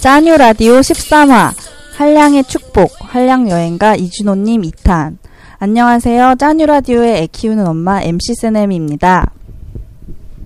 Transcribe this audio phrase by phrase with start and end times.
[0.00, 1.52] 짜뉴 라디오 13화
[1.98, 5.18] 한량의 축복 한량 여행가 이준호님 2탄
[5.58, 9.30] 안녕하세요 짜뉴 라디오의 애 키우는 엄마 MC 세넴입니다.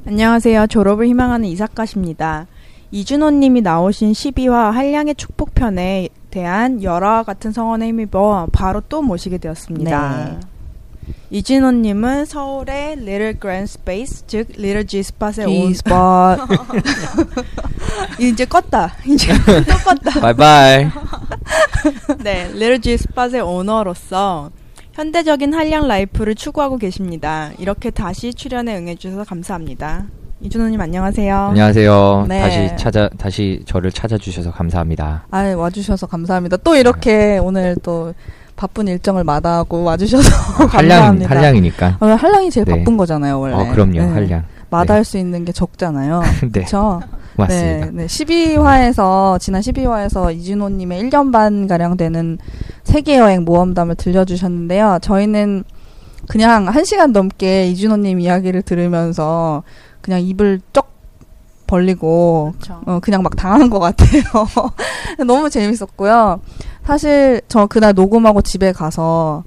[0.06, 0.66] 안녕하세요.
[0.66, 2.46] 졸업을 희망하는 이사카십니다.
[2.90, 10.38] 이준호님이 나오신 12화 한량의 축복편에 대한 열화와 같은 성원에 힘입어 바로 또 모시게 되었습니다.
[10.40, 10.53] 네.
[11.30, 15.72] 이준호님은 서울의 Little Grand Space, 즉 Little G Spot에 온
[18.20, 18.90] 이제 껐다.
[19.06, 20.20] 이제 또 껐다.
[20.20, 20.86] 바이바이.
[22.22, 24.50] 네, Little G Spot의 오너로서
[24.92, 27.50] 현대적인 한량 life를 추구하고 계십니다.
[27.58, 30.06] 이렇게 다시 출연에 응해주셔서 감사합니다.
[30.40, 31.36] 이준호님 안녕하세요.
[31.36, 32.26] 안녕하세요.
[32.28, 32.40] 네.
[32.40, 35.26] 다시 찾아 다시 저를 찾아주셔서 감사합니다.
[35.30, 36.58] 아 와주셔서 감사합니다.
[36.58, 38.14] 또 이렇게 오늘 또
[38.56, 40.30] 바쁜 일정을 마다하고 와주셔서
[40.68, 41.30] 한량 감사합니다.
[41.30, 41.96] 한량이니까.
[42.00, 42.76] 어, 한량이 제일 네.
[42.78, 43.54] 바쁜 거잖아요 원래.
[43.54, 44.00] 어 그럼요 네.
[44.00, 44.44] 한량.
[44.70, 46.22] 마다할 수 있는 게 적잖아요.
[46.42, 47.00] 네 그렇죠.
[47.36, 47.86] 맞습니다.
[47.86, 48.06] 네, 네.
[48.06, 52.38] 12화에서 지난 12화에서 이준호 님의 1년 반 가량 되는
[52.84, 54.98] 세계 여행 모험담을 들려주셨는데요.
[55.02, 55.64] 저희는
[56.28, 59.62] 그냥 한 시간 넘게 이준호 님 이야기를 들으면서
[60.00, 60.94] 그냥 입을 쩍
[61.66, 62.80] 벌리고 그렇죠.
[62.86, 64.22] 어, 그냥 막 당한 것 같아요.
[65.26, 66.40] 너무 재밌었고요.
[66.86, 69.44] 사실 저 그날 녹음하고 집에 가서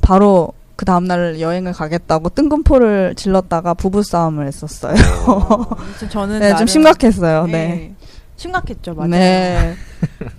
[0.00, 4.94] 바로 그 다음날 여행을 가겠다고 뜬금포를 질렀다가 부부싸움을 했었어요.
[5.76, 7.46] 그래서 저는 네, 좀 나름- 심각했어요.
[7.46, 7.52] 네.
[7.52, 7.94] 네.
[8.44, 9.10] 심각했죠, 맞아요.
[9.10, 9.74] 네.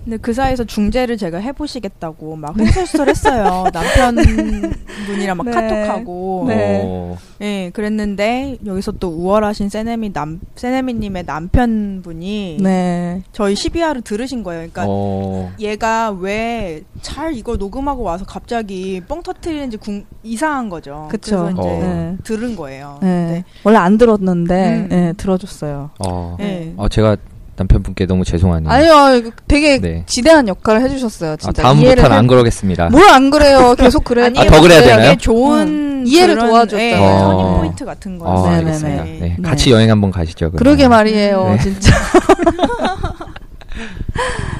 [0.02, 3.64] 근데 그 사이에서 중재를 제가 해보시겠다고 막 횡설수설 했어요.
[3.72, 5.52] 남편분이랑 막 네.
[5.52, 6.44] 카톡하고.
[6.48, 6.82] 네.
[6.84, 13.22] 어, 예, 그랬는데 여기서 또 우월하신 세네미 남 세네미님의 남편분이 네.
[13.30, 14.68] 저희 12화를 들으신 거예요.
[14.68, 21.08] 그러니까 어, 얘가 왜 잘 이걸 녹음하고 와서 갑자기 뻥 터트리는지 궁- 이상한 거죠.
[21.10, 21.42] 그쵸.
[21.44, 21.80] 그래서 이제 어.
[21.80, 22.16] 네.
[22.24, 22.98] 들은 거예요.
[23.02, 23.44] 네.
[23.64, 24.88] 원래 안 들었는데, 음.
[24.88, 25.90] 네, 들어줬어요.
[26.04, 26.72] 어, 네.
[26.76, 27.16] 어 제가
[27.56, 28.70] 남편분께 너무 죄송하네요.
[28.70, 30.04] 아니요, 되게 네.
[30.06, 31.32] 지대한 역할을 해주셨어요.
[31.32, 31.62] 아, 진짜.
[31.62, 32.88] 다음부터는 안 그러겠습니다.
[32.90, 33.74] 뭘 안 그래요.
[33.78, 34.24] 계속 그래.
[34.26, 34.46] 아니에요.
[34.46, 35.16] 아, 더 그래야 되나요?
[35.16, 36.90] 좋은 음, 이해를 그런, 도와줬잖아요.
[36.90, 37.56] 예, 어.
[37.60, 38.34] 포인트 같은 거예요.
[38.34, 38.66] 어, 네네네.
[38.66, 39.04] 알겠습니다.
[39.04, 39.36] 네.
[39.38, 39.42] 네.
[39.42, 40.50] 같이 여행 한번 가시죠.
[40.50, 40.58] 그러면.
[40.58, 41.58] 그러게 말이에요, 네.
[41.58, 41.92] 진짜.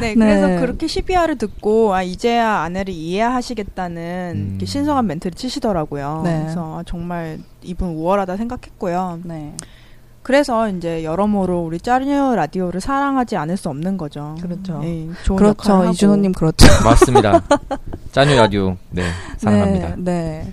[0.01, 0.15] 네, 네.
[0.15, 4.65] 그래서 그렇게 12화를 듣고 아 이제야 아내를 이해하시겠다는 음.
[4.65, 6.23] 신성한 멘트를 치시더라고요.
[6.25, 6.41] 네.
[6.43, 9.21] 그래서 아, 정말 이분 우월하다 생각했고요.
[9.25, 9.53] 네.
[10.23, 14.37] 그래서 이제 여러모로 우리 짜르뉴 라디오를 사랑하지 않을 수 없는 거죠.
[14.41, 14.81] 그렇죠.
[14.85, 15.73] 예, 좋은 역할을 그렇죠.
[15.73, 15.91] 하고.
[15.91, 16.67] 이준호님 그렇죠.
[16.85, 17.43] 맞습니다.
[18.13, 19.05] 짜뉴 라디오 네
[19.39, 19.89] 사랑합니다.
[19.97, 20.03] 네.
[20.45, 20.53] 네.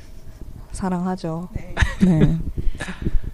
[0.72, 1.50] 사랑하죠.
[1.54, 1.76] 네.
[2.02, 2.38] 네.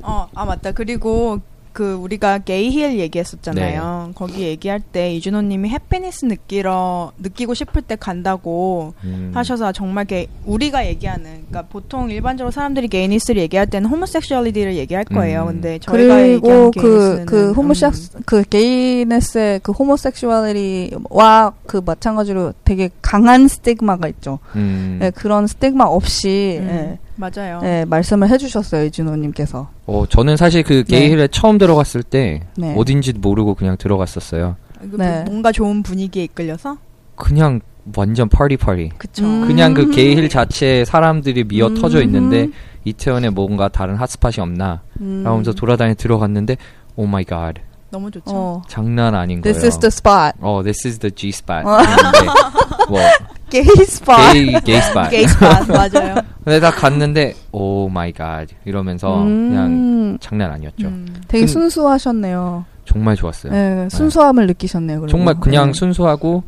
[0.01, 0.71] 어, 아 맞다.
[0.71, 1.39] 그리고
[1.75, 4.05] 그 우리가 게이힐 얘기했었잖아요.
[4.07, 4.13] 네.
[4.15, 9.31] 거기 얘기할 때 이준호님이 happiness 느끼러 느끼고 싶을 때 간다고 음.
[9.35, 15.41] 하셔서 정말 게 우리가 얘기하는 그러니까 보통 일반적으로 사람들이 gayness를 얘기할 때는 homosexuality를 얘기할 거예요.
[15.41, 15.47] 음.
[15.47, 22.53] 근데 저희가 그리고 얘기하는 그, gayness는 그, homosex, 음, 그, gayness의 그 homosexuality와 그 마찬가지로
[22.63, 24.39] 되게 강한 stigma가 있죠.
[24.55, 24.99] 음.
[25.01, 27.61] 네, 그런 stigma 없이, 음, 예, 맞아요.
[27.63, 29.69] 예, 말씀을 해주셨어요, 이준호님께서.
[29.85, 32.75] 어, 저는 사실 그 게이힐에 처음 들어갔을 때 네.
[32.77, 34.55] 어딘지 모르고 그냥 들어갔었어요.
[34.81, 35.23] 네.
[35.23, 36.77] 뭔가 좋은 분위기에 이끌려서
[37.15, 37.61] 그냥
[37.95, 38.89] 완전 파티 파티.
[38.97, 39.23] 그쵸.
[39.23, 39.47] 음.
[39.47, 41.75] 그냥 그 게이힐 자체에 사람들이 미어 음.
[41.75, 42.49] 터져 있는데
[42.83, 45.23] 이태원에 뭔가 다른 핫스팟이 없나 음.
[45.23, 46.57] 라면서 돌아다니 들어갔는데
[46.95, 47.55] oh my god
[47.91, 48.23] 너무 좋죠.
[48.27, 48.61] 어.
[48.67, 49.53] 장난 아닌 거예요.
[49.53, 50.33] This is the spot.
[50.41, 51.65] 어, this is the G spot.
[51.65, 51.77] 어.
[52.89, 52.99] 뭐
[53.49, 54.33] gay spot.
[54.33, 55.09] gay gay spot.
[55.09, 56.15] gay spot 맞아요.
[56.43, 60.87] 근데 딱 갔는데 oh my god 이러면서 그냥 음, 장난 아니었죠.
[60.87, 61.07] 음.
[61.27, 62.65] 되게 근- 순수하셨네요.
[62.85, 63.51] 정말 좋았어요.
[63.51, 64.99] 네, 순수함을 느끼셨네요.
[65.01, 65.11] 그리고.
[65.17, 65.73] 정말 그냥 네.
[65.73, 66.43] 순수하고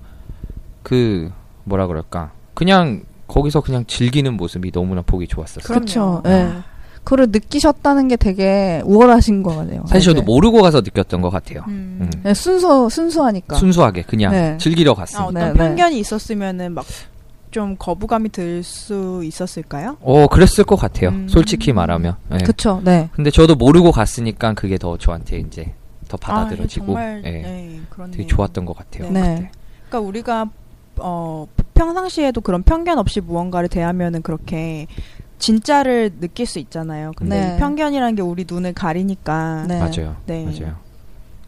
[0.84, 1.32] 그
[1.64, 5.64] 뭐라 그럴까 그냥 거기서 그냥 즐기는 모습이 너무나 보기 좋았었어요.
[5.68, 6.22] 그렇죠.
[6.24, 6.38] 그럼요.
[6.40, 6.54] 예.
[7.08, 9.86] 그걸 느끼셨다는 게 되게 우월하신 거 같아요.
[9.88, 10.26] 사실 저도 네.
[10.26, 11.64] 모르고 가서 느꼈던 것 같아요.
[11.70, 12.00] 음.
[12.02, 12.12] 음.
[12.22, 13.56] 네, 순수 순수하니까.
[13.56, 14.58] 순수하게 그냥 네.
[14.58, 15.26] 즐기러 아, 갔습니다.
[15.28, 15.58] 어떤 네, 네.
[15.58, 16.86] 편견이 있었으면은 막
[17.50, 19.96] 좀 거부감이 들 수 있었을까요?
[20.02, 21.10] 어, 그랬을 것 같아요.
[21.10, 21.28] 음.
[21.30, 22.18] 솔직히 말하면.
[22.30, 22.40] 네.
[22.44, 22.82] 그쵸.
[22.84, 23.10] 네.
[23.14, 25.74] 근데 저도 모르고 갔으니까 그게 더 저한테 이제
[26.10, 28.18] 더 아, 받아들여지고 정말 예, 네, 그렇네요.
[28.18, 29.10] 되게 좋았던 것 같아요.
[29.12, 29.22] 네.
[29.22, 29.52] 네.
[29.88, 30.50] 그러니까 우리가
[31.00, 34.88] 어 평상시에도 그런 편견 없이 무언가를 대하면은 그렇게
[35.40, 37.12] 진짜를 느낄 수 있잖아요.
[37.16, 37.56] 근데 네.
[37.56, 39.80] 이 편견이라는 게 우리 눈을 가리니까 네.
[39.80, 40.16] 맞아요.
[40.26, 40.46] 네.
[40.46, 40.76] 맞아요.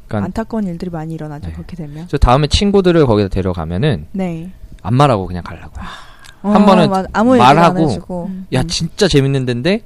[0.07, 1.47] 그러니까 안타까운 일들이 많이 일어나죠.
[1.47, 1.53] 네.
[1.53, 2.07] 그렇게 되면.
[2.07, 4.51] 저 다음에 친구들을 거기다 데려가면은 네.
[4.81, 5.73] 안 말하고 그냥 가려고.
[6.41, 8.25] 어, 한 번은 맞- 아무 말하고.
[8.27, 8.47] 음.
[8.53, 9.81] 야 진짜 재밌는 데인데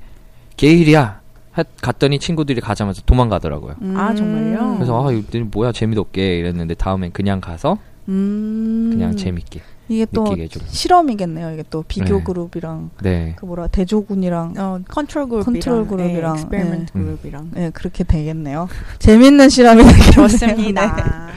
[0.58, 1.22] 게이힐이야.
[1.52, 3.76] 하- 갔더니 친구들이 가자마자 도망가더라고요.
[3.96, 4.76] 아, 정말요?
[4.76, 7.78] 그래서 아 얘들 뭐야 재미도 없게 이랬는데 다음엔 그냥 가서
[8.10, 8.90] 음.
[8.92, 9.62] 그냥 재밌게
[9.94, 10.26] 이게 또.
[10.68, 11.52] 실험이겠네요.
[11.52, 12.24] 이게 또 비교 네.
[12.24, 13.36] 그룹이랑 네.
[13.38, 16.86] 그 뭐라 대조군이랑 어, control group이랑 control group이랑, 네, 네.
[16.92, 18.68] 그룹이랑 네, 그렇게 되겠네요.
[19.00, 20.12] 재밌는 실험이 되겠네요.
[20.28, 21.28] 좋습니다.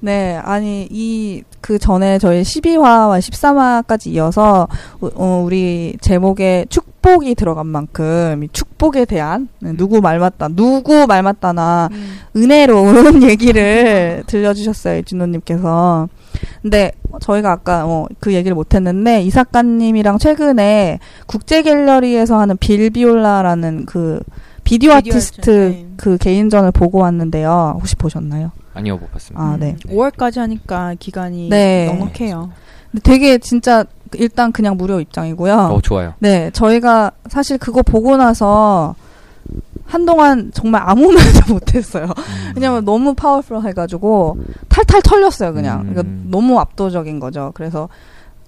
[0.00, 4.66] 네, 아니 이 그 전에 저희 12화와 13화까지 이어서
[5.02, 11.06] 우- 어, 우리 제목에 축복이 들어간 만큼 이 축복에 대한 네, 누구 말 맞다, 누구
[11.06, 12.16] 말 맞다나 음.
[12.34, 16.08] 은혜로운 얘기를 들려주셨어요, 이준호님께서.
[16.62, 23.86] 근데 저희가 아까 어, 그 얘기를 못했는데 이 작가님이랑 최근에 국제 갤러리에서 하는 빌 비올라라는
[23.86, 24.20] 그
[24.64, 25.86] 비디오 비디오 아티스트 네.
[25.96, 27.74] 그 개인전을 보고 왔는데요.
[27.76, 28.52] 혹시 보셨나요?
[28.74, 29.42] 아니요 못 봤습니다.
[29.42, 29.76] 아, 네.
[29.86, 31.86] 5월까지 하니까 기간이 네.
[31.86, 32.50] 넉넉해요.
[32.90, 33.84] 근데 되게 진짜
[34.14, 35.54] 일단 그냥 무료 입장이고요.
[35.54, 36.14] 어 좋아요.
[36.18, 38.94] 네, 저희가 사실 그거 보고 나서
[39.90, 42.04] 한동안 정말 아무 말도 못했어요.
[42.04, 42.52] 음.
[42.54, 44.38] 왜냐면 너무 파워풀 해가지고
[44.68, 45.80] 탈탈 털렸어요, 그냥.
[45.80, 45.92] 음.
[45.92, 47.50] 그러니까 너무 압도적인 거죠.
[47.54, 47.88] 그래서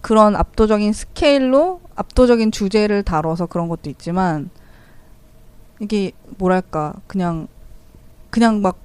[0.01, 4.51] 그런 압도적인 스케일로 압도적인 주제를 다뤄서 그런 것도 있지만
[5.81, 7.49] 이게 뭐랄까 그냥
[8.31, 8.77] 그냥 막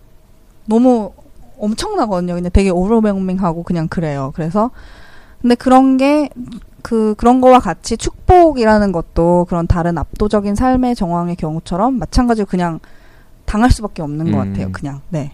[0.65, 1.11] 너무
[1.59, 2.33] 엄청나거든요.
[2.33, 4.31] 그냥 되게 오버웨밍하고 그냥 그래요.
[4.35, 4.71] 그래서
[5.41, 6.29] 근데 그런 게
[6.87, 12.79] 그 그런 거와 같이 축복이라는 것도 그런 다른 압도적인 삶의 정황의 경우처럼 마찬가지로 그냥
[13.43, 14.53] 당할 수밖에 없는 것 음.
[14.53, 14.71] 같아요.
[14.71, 15.33] 그냥 네.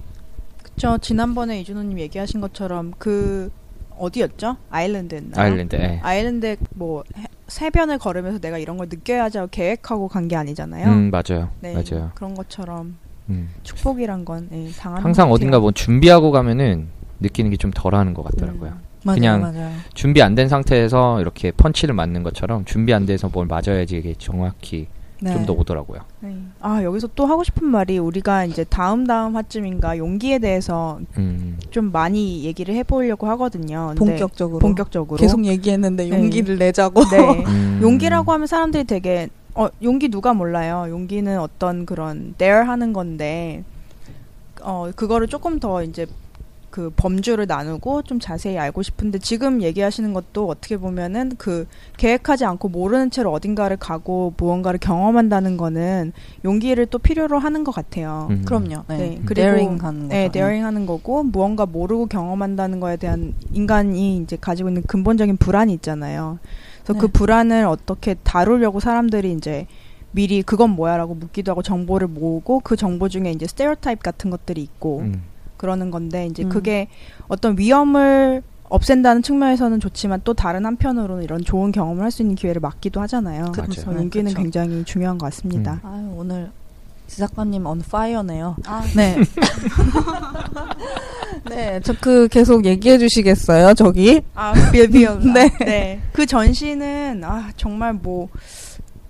[0.63, 0.97] 그쵸.
[0.99, 3.51] 지난번에 이준호님 얘기하신 것처럼 그
[3.99, 4.57] 어디였죠?
[4.71, 5.39] 아일랜드였나요?
[5.39, 5.75] 아일랜드.
[5.75, 5.99] 예.
[6.01, 10.87] 아일랜드 뭐 해- 세변을 걸으면서 내가 이런 걸 느껴야지 하고 계획하고 간 게 아니잖아요.
[10.89, 11.49] 음 맞아요.
[11.59, 12.09] 네, 맞아요.
[12.15, 12.97] 그런 것처럼
[13.29, 13.49] 음.
[13.61, 15.59] 축복이란 건 예, 당하는 항상 것 어딘가.
[15.59, 16.87] 뭐 준비하고 가면은
[17.19, 18.71] 느끼는 게 좀 덜하는 것 같더라고요.
[18.71, 18.82] 음.
[19.03, 19.71] 맞아요, 그냥 맞아요.
[19.93, 24.87] 준비 안 된 상태에서 이렇게 펀치를 맞는 것처럼 준비 안 돼서 뭘 맞아야지 이게 정확히
[25.21, 25.31] 네.
[25.33, 26.01] 좀더 오더라고요.
[26.19, 26.35] 네.
[26.59, 31.57] 아 여기서 또 하고 싶은 말이 우리가 이제 다음 다음 화쯤인가 용기에 대해서 음.
[31.69, 33.93] 좀 많이 얘기를 해보려고 하거든요.
[33.97, 36.17] 본격적으로 본격적으로 계속 얘기했는데 네.
[36.17, 37.05] 용기를 내자고.
[37.05, 37.43] 네.
[37.47, 37.79] 음.
[37.81, 40.87] 용기라고 하면 사람들이 되게 어 용기 누가 몰라요.
[40.89, 43.63] 용기는 어떤 그런 dare 하는 건데
[44.61, 46.05] 어 그거를 조금 더 이제
[46.73, 51.67] 그 범주를 나누고 좀 자세히 알고 싶은데 지금 얘기하시는 것도 어떻게 보면은 그
[51.97, 58.27] 계획하지 않고 모르는 채로 어딘가를 가고 무언가를 경험한다는 거는 용기를 또 필요로 하는 것 같아요.
[58.31, 58.41] 음.
[58.43, 58.85] 그럼요.
[58.87, 58.97] 네.
[58.97, 60.07] 네, 그리고 daring 하는.
[60.07, 65.75] 네, 데어링 하는 거고 무언가 모르고 경험한다는 거에 대한 인간이 이제 가지고 있는 근본적인 불안이
[65.75, 66.39] 있잖아요.
[66.83, 67.11] 그래서 그 네.
[67.11, 69.67] 불안을 어떻게 다루려고 사람들이 이제
[70.09, 75.01] 미리 그건 뭐야라고 묻기도 하고 정보를 모으고 그 정보 중에 이제 스테레오타입 같은 것들이 있고
[75.01, 75.32] 음.
[75.63, 76.49] 그러는 건데 이제 음.
[76.49, 76.89] 그게
[77.29, 82.59] 어떤 위험을 없앤다는 측면에서는 좋지만 또 다른 한편으로는 이런 좋은 경험을 할 수 있는 기회를
[82.59, 83.53] 막기도 하잖아요.
[83.53, 84.41] 그래서 용기는 그쵸.
[84.41, 85.79] 굉장히 중요한 것 같습니다.
[85.85, 85.89] 음.
[85.89, 86.51] 아유, 오늘
[87.07, 88.57] 지 작가님 on fire네요.
[88.65, 89.15] 아, 네.
[91.49, 94.21] 네, 저 그 계속 얘기해 주시겠어요, 저기?
[94.35, 95.19] 아, 빌비올.
[95.33, 95.49] 네.
[95.59, 96.01] 네.
[96.11, 98.27] 그 전시는 아 정말 뭐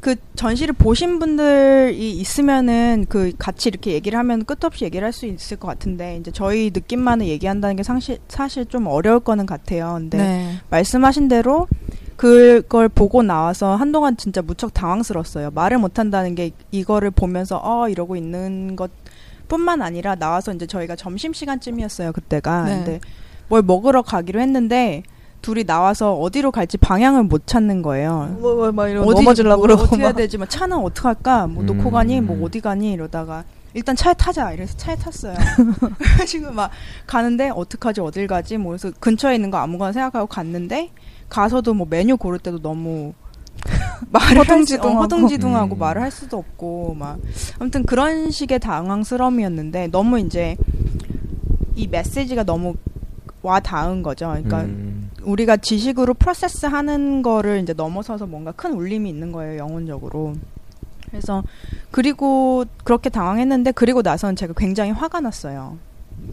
[0.04, 5.58] 그 전시를 보신 분들이 있으면은 그 같이 이렇게 얘기를 하면 끝없이 얘기를 할 수 있을
[5.58, 9.94] 것 같은데 이제 저희 느낌만을 얘기한다는 게 사실 사실 좀 어려울 거는 같아요.
[9.98, 10.58] 근데 네.
[10.70, 11.68] 말씀하신 대로
[12.18, 15.52] 그걸 보고 나와서 한동안 진짜 무척 당황스러웠어요.
[15.52, 18.92] 말을 못 한다는 게 이거를 보면서 어 이러고 있는 것
[19.48, 22.64] 뿐만 아니라 나와서 이제 저희가 점심 시간쯤이었어요, 그때가.
[22.64, 22.76] 네.
[22.76, 23.00] 근데
[23.48, 25.04] 뭘 먹으러 가기로 했는데
[25.44, 28.38] 둘이 나와서 어디로 갈지 방향을 못 찾는 거예요.
[28.40, 29.84] 뭐, 뭐, 막 이러고 어디 넘어지려고 뭐 그러고.
[29.84, 30.16] 어떻게 해야 막.
[30.16, 30.38] 되지?
[30.38, 31.46] 뭐 차는 어떻게 할까?
[31.48, 31.92] 뭐 놓고 음.
[31.92, 32.22] 가니?
[32.22, 32.94] 뭐 어디 가니?
[32.94, 34.54] 이러다가 일단 차에 타자.
[34.54, 35.36] 이래서 차에 탔어요.
[36.00, 36.72] 그래가지고 막
[37.06, 38.00] 가는데 어떡하지?
[38.02, 38.58] 어딜 가지?
[38.58, 40.92] 뭐 그래서 근처에 있는 거 아무거나 생각하고 갔는데
[41.30, 43.14] 가서도 뭐 메뉴 고를 때도 너무
[44.12, 44.98] 말을 허둥지둥하고.
[44.98, 45.78] 어, 허둥지둥하고 음.
[45.78, 47.20] 말을 할 수도 없고 막
[47.60, 50.56] 아무튼 그런 식의 당황스러움이었는데 너무 이제
[51.76, 52.76] 이 메시지가 너무
[53.42, 54.28] 와 닿은 거죠.
[54.28, 55.10] 그러니까 음.
[55.24, 60.34] 우리가 지식으로 프로세스 하는 거를 이제 넘어서서 뭔가 큰 울림이 있는 거예요, 영혼적으로.
[61.10, 61.44] 그래서,
[61.92, 65.78] 그리고 그렇게 당황했는데, 그리고 나서는 제가 굉장히 화가 났어요.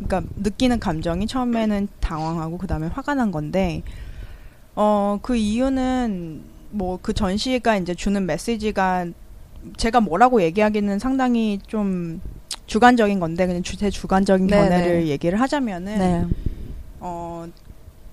[0.04, 3.82] 그러니까 느끼는 감정이 처음에는 당황하고, 그 다음에 화가 난 건데,
[4.75, 9.06] 어, 그 이유는 뭐 그 전시가 이제 주는 메시지가
[9.76, 12.20] 제가 뭐라고 얘기하기는 상당히 좀
[12.66, 15.06] 주관적인 건데, 그냥 주, 제 주관적인 네, 견해를 네.
[15.09, 16.25] 얘기를 하자면은, 네.
[17.00, 17.47] 어,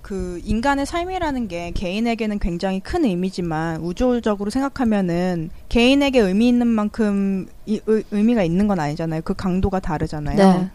[0.08, 7.78] 그 인간의 삶이라는 게 개인에게는 굉장히 큰 의미지만 우주적으로 생각하면은 개인에게 의미 있는 만큼 이,
[7.86, 9.20] 의, 의미가 있는 건 아니잖아요.
[9.22, 10.36] 그 강도가 다르잖아요.
[10.36, 10.70] 네.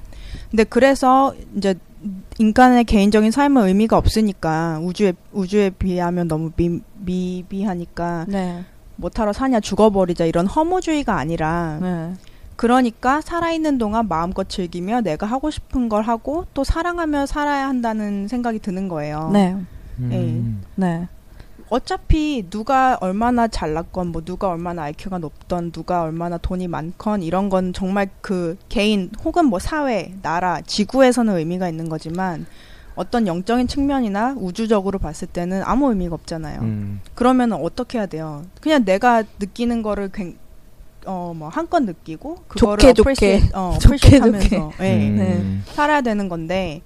[0.51, 1.73] 근데 그래서 이제
[2.37, 8.63] 인간의 개인적인 삶은 의미가 없으니까 우주에 우주에 비하면 너무 미, 미비하니까 네.
[8.97, 12.13] 못하러 사냐 죽어버리자 이런 허무주의가 아니라 네.
[12.55, 18.59] 그러니까 살아있는 동안 마음껏 즐기며 내가 하고 싶은 걸 하고 또 사랑하며 살아야 한다는 생각이
[18.59, 19.29] 드는 거예요.
[19.33, 19.55] 네.
[19.99, 20.63] 음.
[20.75, 21.07] 네.
[21.69, 27.73] 어차피 누가 얼마나 잘났건 뭐 누가 얼마나 IQ가 높던 누가 얼마나 돈이 많건 이런 건
[27.73, 32.45] 정말 그 개인 혹은 뭐 사회, 나라, 지구에서는 의미가 있는 거지만
[32.95, 36.61] 어떤 영적인 측면이나 우주적으로 봤을 때는 아무 의미가 없잖아요.
[36.61, 37.01] 음.
[37.15, 38.43] 그러면 어떻게 해야 돼요?
[38.61, 40.37] 그냥 내가 느끼는 거를 굉
[41.05, 43.11] 어뭐 한껏 느끼고 그거를 좋게, 좋게.
[43.11, 44.17] appreciate, 어, 좋게.
[44.17, 45.63] 하면서 예, 음.
[45.67, 46.81] 살아야 되는 건데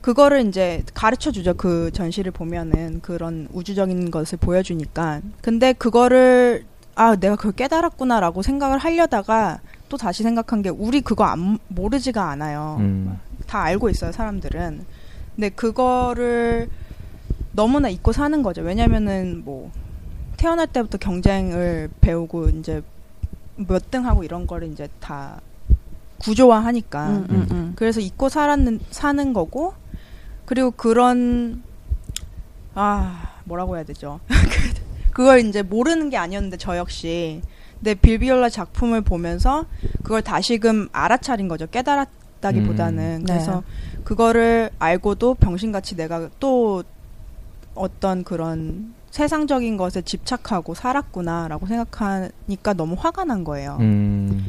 [0.00, 1.54] 그거를 이제 가르쳐 주죠.
[1.54, 5.20] 그 전시를 보면은 그런 우주적인 것을 보여주니까.
[5.40, 11.58] 근데 그거를 아, 내가 그걸 깨달았구나라고 생각을 하려다가 또 다시 생각한 게 우리 그거 안
[11.68, 12.76] 모르지가 않아요.
[12.80, 13.18] 음.
[13.46, 14.84] 다 알고 있어요, 사람들은.
[15.36, 16.68] 근데 그거를
[17.52, 18.62] 너무나 잊고 사는 거죠.
[18.62, 19.70] 왜냐면은 뭐
[20.36, 22.82] 태어날 때부터 경쟁을 배우고 이제
[23.56, 25.40] 몇 등 하고 이런 거를 이제 다
[26.18, 27.72] 구조화하니까 음, 음, 음.
[27.76, 29.74] 그래서 잊고 살았는 사는 거고
[30.46, 31.62] 그리고 그런
[32.74, 34.20] 아 뭐라고 해야 되죠?
[35.12, 37.42] 그걸 이제 모르는 게 아니었는데 저 역시
[37.74, 39.66] 근데 빌비올라 작품을 보면서
[40.02, 41.66] 그걸 다시금 알아차린 거죠.
[41.66, 43.20] 깨달았다기보다는.
[43.22, 43.24] 음.
[43.26, 43.62] 그래서
[44.04, 46.84] 그거를 알고도 병신같이 내가 또
[47.74, 53.76] 어떤 그런 세상적인 것에 집착하고 살았구나라고 생각하니까 너무 화가 난 거예요.
[53.80, 54.46] 음.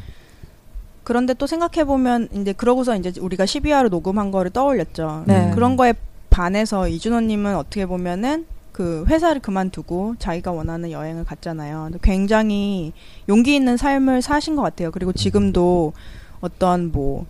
[1.03, 5.25] 그런데 또 생각해 보면 이제 그러고서 이제 우리가 12화로 녹음한 거를 떠올렸죠.
[5.27, 5.51] 네.
[5.53, 5.93] 그런 거에
[6.29, 11.91] 반해서 이준호님은 어떻게 보면은 그 회사를 그만두고 자기가 원하는 여행을 갔잖아요.
[12.01, 12.93] 굉장히
[13.27, 14.91] 용기 있는 삶을 사신 것 같아요.
[14.91, 15.91] 그리고 지금도
[16.39, 17.25] 어떤 뭐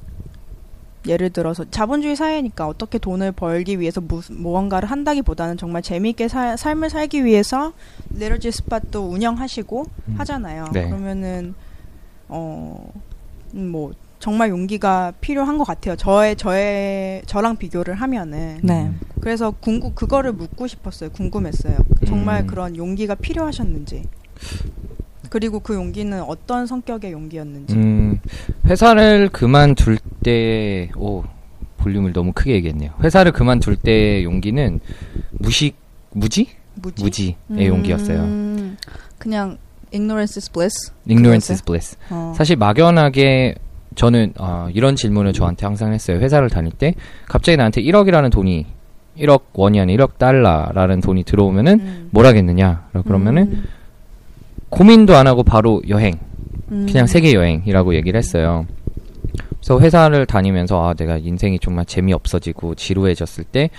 [1.07, 6.89] 예를 들어서 자본주의 사회니까 어떻게 돈을 벌기 위해서 무슨 무언가를 한다기보다는 정말 재미있게 사- 삶을
[6.89, 7.73] 살기 위해서
[8.17, 10.15] 레러지 스팟도 운영하시고 음.
[10.17, 10.65] 하잖아요.
[10.73, 10.85] 네.
[10.87, 11.55] 그러면은
[12.29, 15.97] 어뭐 정말 용기가 필요한 것 같아요.
[15.97, 18.89] 저의 저의 저랑 비교를 하면은 네.
[19.19, 21.09] 그래서 궁금 그거를 묻고 싶었어요.
[21.11, 21.75] 궁금했어요.
[22.07, 22.47] 정말 음.
[22.47, 24.03] 그런 용기가 필요하셨는지.
[25.33, 27.73] 그리고 그 용기는 어떤 성격의 용기였는지.
[27.73, 28.19] 음,
[28.67, 31.23] 회사를 그만둘 때, 오,
[31.77, 32.91] 볼륨을 너무 크게 얘기했네요.
[33.01, 34.79] 회사를 그만둘 때 용기는
[35.31, 35.75] 무식,
[36.11, 36.49] 무지?
[36.75, 37.03] 무지?
[37.03, 38.19] 무지의 예, 용기였어요.
[38.19, 38.77] 음,
[39.17, 39.57] 그냥
[39.91, 40.91] ignorance is bliss.
[41.09, 41.97] ignorance is bliss.
[42.11, 42.33] 어.
[42.37, 43.55] 사실 막연하게
[43.95, 46.19] 저는 어, 이런 질문을 저한테 항상 했어요.
[46.19, 46.93] 회사를 다닐 때
[47.25, 48.67] 갑자기 나한테 1억이라는 돈이
[49.17, 52.09] 1억 원이 아니라 1억 달러라는 돈이 들어오면은 음.
[52.11, 52.89] 뭘 하겠느냐?
[53.03, 53.63] 그러면은 음,
[54.75, 56.13] 고민도 안 하고 바로 여행,
[56.71, 56.85] 음.
[56.87, 58.65] 그냥 세계 여행이라고 얘기를 했어요.
[59.57, 63.69] 그래서 회사를 다니면서 아 내가 인생이 정말 재미없어지고 지루해졌을 때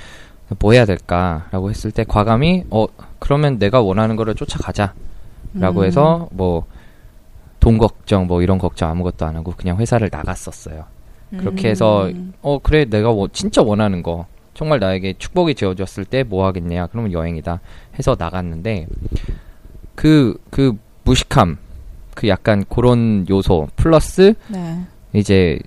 [0.61, 2.85] 뭐 해야 될까라고 했을 때 과감히 어
[3.19, 4.93] 그러면 내가 원하는 거를 쫓아가자라고
[5.81, 5.85] 음.
[5.85, 6.67] 해서 뭐
[7.61, 10.85] 돈 걱정 뭐 이런 걱정 아무것도 안 하고 그냥 회사를 나갔었어요.
[11.39, 12.35] 그렇게 해서 음.
[12.43, 17.11] 어 그래 내가 워- 진짜 원하는 거 정말 나에게 축복이 지어졌을 때 뭐 하겠냐 그러면
[17.13, 17.61] 여행이다
[17.99, 18.87] 해서 나갔는데
[19.95, 21.59] 그그 무식함
[22.15, 24.81] 그 약간 그런 요소 플러스 네.
[25.13, 25.59] 이제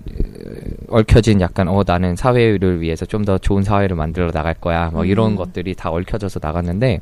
[0.90, 5.04] 어, 얽혀진 약간 어 나는 사회를 위해서 좀 더 좋은 사회를 만들어 나갈 거야 뭐
[5.04, 5.36] 이런 음.
[5.36, 7.00] 것들이 다 얽혀져서 나갔는데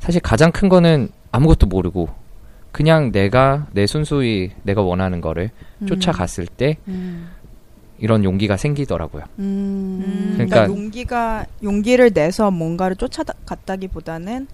[0.00, 2.08] 사실 가장 큰 거는 아무것도 모르고
[2.72, 5.50] 그냥 내가 내 순수히 내가 원하는 거를
[5.86, 7.28] 쫓아갔을 때 음.
[7.98, 9.22] 이런 용기가 생기더라고요.
[9.38, 10.02] 음.
[10.04, 14.46] 음, 그러니까- 그러니까, 용기가 용기를 내서 뭔가를 쫓아갔다기보다는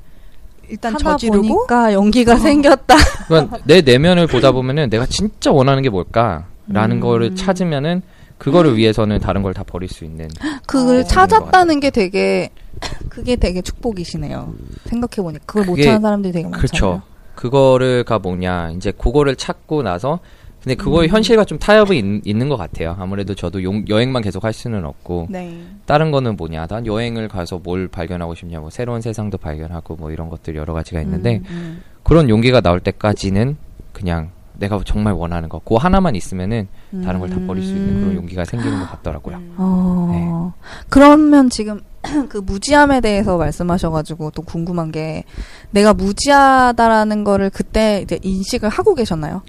[0.71, 2.95] 일단 저지르고 보니까 용기가 생겼다.
[3.29, 7.00] 그러니까 내 내면을 보다 보면은 내가 진짜 원하는 게 뭘까라는 음.
[7.00, 8.03] 거를 찾으면은
[8.39, 10.29] 그거를 위해서는 다른 걸 다 버릴 수 있는.
[10.67, 11.05] 그걸 어.
[11.05, 12.50] 찾았다는 게 되게
[13.11, 14.55] 그게 되게 축복이시네요.
[14.87, 16.61] 생각해 보니까 그걸 못 그게- 찾는 사람들이 되게 많잖아요.
[16.69, 17.03] 그렇죠.
[17.35, 20.21] 그거를가 뭐냐 이제 그거를 찾고 나서
[20.62, 21.14] 근데 그거의 음.
[21.14, 22.95] 현실과 좀 타협이 있, 는것 같아요.
[22.99, 25.62] 아무래도 저도 용- 여행만 계속 할 수는 없고 네.
[25.87, 30.29] 다른 거는 뭐냐 난 여행을 가서 뭘 발견하고 싶냐 뭐 새로운 세상도 발견하고 뭐 이런
[30.29, 31.83] 것들 여러 가지가 있는데 음, 음.
[32.02, 33.57] 그런 용기가 나올 때까지는
[33.93, 36.69] 그냥 내가 정말 원하는 거, 그 하나만 있으면은
[37.02, 38.17] 다른 걸 다 버릴 수 있는 그런 음.
[38.17, 39.37] 용기가 생기는 것 같더라고요.
[39.37, 39.55] 음.
[39.57, 40.52] 어.
[40.90, 41.81] 그러면 지금
[42.29, 45.25] 그 무지함에 대해서 말씀하셔가지고 또 궁금한 게
[45.71, 49.40] 내가 무지하다라는 거를 그때 이제 인식을 하고 계셨나요?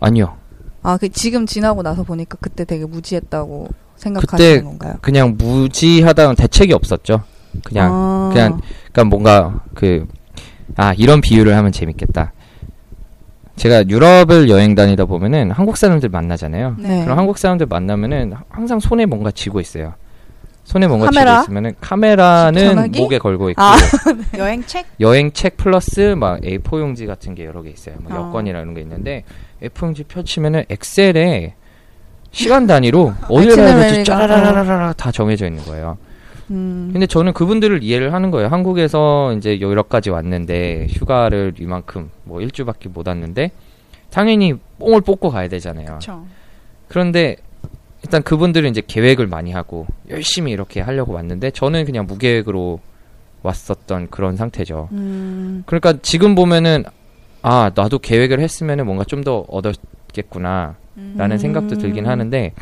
[0.00, 0.36] 아니요,
[0.82, 4.94] 아, 그 지금 지나고 나서 보니까 그때 되게 무지했다고 그때 생각하시는 건가요?
[5.02, 7.22] 그냥 무지하다는 대책이 없었죠.
[7.64, 8.30] 그냥 아.
[8.32, 8.60] 그냥
[8.92, 10.06] 그러니까 뭔가 그
[10.76, 12.32] 아 이런 비유를 하면 재밌겠다.
[13.56, 16.76] 제가 유럽을 여행 다니다 보면은 한국 사람들 만나잖아요.
[16.78, 17.04] 네.
[17.04, 19.94] 그럼 한국 사람들 만나면은 항상 손에 뭔가 쥐고 있어요.
[20.70, 21.40] 손에 뭔가 카메라?
[21.40, 23.00] 있으면은 카메라는 전화기?
[23.00, 23.74] 목에 걸고 있고 아.
[24.38, 24.86] 여행 책?
[25.00, 27.96] 여행책 플러스 막 A4 용지 같은 게 여러 개 있어요.
[28.00, 28.26] 뭐 어.
[28.28, 29.24] 여권이라는 게 있는데
[29.64, 31.54] A4 용지 펼치면은 엑셀에
[32.30, 35.98] 시간 단위로 어디를 가야 될지 짜라라라라 다 정해져 있는 거예요.
[36.52, 36.90] 음.
[36.92, 38.46] 근데 저는 그분들을 이해를 하는 거예요.
[38.46, 43.50] 한국에서 이제 유럽까지 왔는데 휴가를 이만큼 뭐 일주밖에 못 왔는데
[44.10, 45.86] 당연히 뽕을 뽑고 가야 되잖아요.
[45.86, 46.24] 그렇죠.
[46.86, 47.34] 그런데
[48.02, 52.80] 일단 그분들은 이제 계획을 많이 하고 열심히 이렇게 하려고 왔는데 저는 그냥 무계획으로
[53.42, 54.88] 왔었던 그런 상태죠.
[54.92, 55.62] 음.
[55.66, 56.84] 그러니까 지금 보면은
[57.42, 60.76] 아 나도 계획을 했으면은 뭔가 좀 더 얻었겠구나
[61.16, 61.38] 라는 음.
[61.38, 62.52] 생각도 들긴 하는데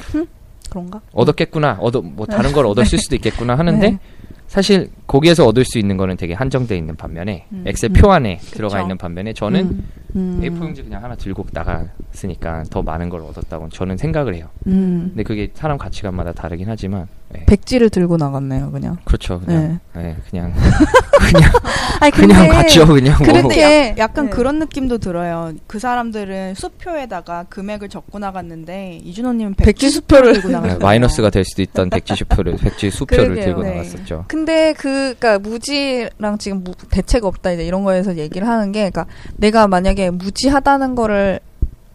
[0.70, 1.00] 그런가?
[1.12, 3.98] 얻었겠구나 얻어 뭐 다른 걸 얻었을 수도 있겠구나 하는데 네.
[4.48, 7.64] 사실 거기에서 얻을 수 있는 거는 되게 한정돼 있는 반면에 음.
[7.66, 8.82] 엑셀 표 안에 들어가 그쵸.
[8.84, 9.88] 있는 반면에 저는 음.
[10.16, 10.40] 음.
[10.42, 14.48] A4 용지 그냥 하나 들고 나갔으니까 더 많은 걸 얻었다고 저는 생각을 해요.
[14.66, 15.08] 음.
[15.10, 17.44] 근데 그게 사람 가치관마다 다르긴 하지만 네.
[17.44, 18.96] 백지를 들고 나갔네요, 그냥.
[19.04, 19.38] 그렇죠.
[19.40, 20.02] 그냥 네.
[20.02, 20.52] 네, 그냥
[21.20, 21.50] 그냥
[22.00, 22.86] 아니, 그냥 갔죠.
[22.86, 23.26] 그냥 뭐.
[23.26, 24.30] 그렇게 약간 네.
[24.30, 25.52] 그런 느낌도 들어요.
[25.66, 30.78] 그 사람들은 수표에다가 금액을 적고 나갔는데 이준호님은 백지 백지 수표를 들고 네, 나갔어요.
[30.78, 33.44] 마이너스가 될 수도 있던 백지 수표를 백지 수표를 그러게요.
[33.44, 33.70] 들고 네.
[33.70, 34.24] 나갔었죠.
[34.38, 39.06] 근데 그, 그니까, 무지랑 지금 무- 대책 없다, 이제 이런 거에서 얘기를 하는 게, 그니까,
[39.36, 41.40] 내가 만약에 무지하다는 거를,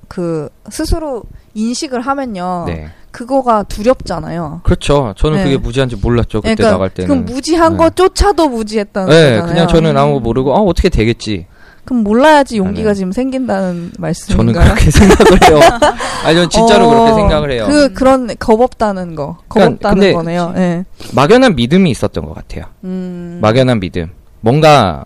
[0.10, 1.24] 그, 스스로
[1.54, 2.66] 인식을 하면요.
[2.68, 2.88] 네.
[3.12, 4.62] 그거가 두렵잖아요.
[4.64, 5.14] 그렇죠.
[5.16, 5.44] 저는 네.
[5.44, 6.42] 그게 무지한지 몰랐죠.
[6.42, 7.08] 그때 그러니까 나갈 때는.
[7.08, 7.78] 그럼 무지한 네.
[7.78, 9.46] 거조차도 무지했다는 네, 거잖아요.
[9.54, 11.46] 그냥 저는 아무 거 모르고 아 어떻게 되겠지.
[11.86, 12.96] 그럼 몰라야지 용기가 네.
[12.96, 14.74] 지금 생긴다는 저는 말씀인가요?
[14.74, 15.60] 그렇게 생각을 해요.
[16.26, 17.66] 아니 전 진짜로 어, 그렇게 생각을 해요.
[17.68, 20.54] 그 그런 겁 없다는 거, 겁 그러니까 없다는 근데 거네요.
[20.58, 20.86] 예.
[21.14, 22.66] 막연한 믿음이 있었던 것 같아요.
[22.86, 23.40] 음.
[23.42, 24.12] 막연한 믿음.
[24.40, 25.04] 뭔가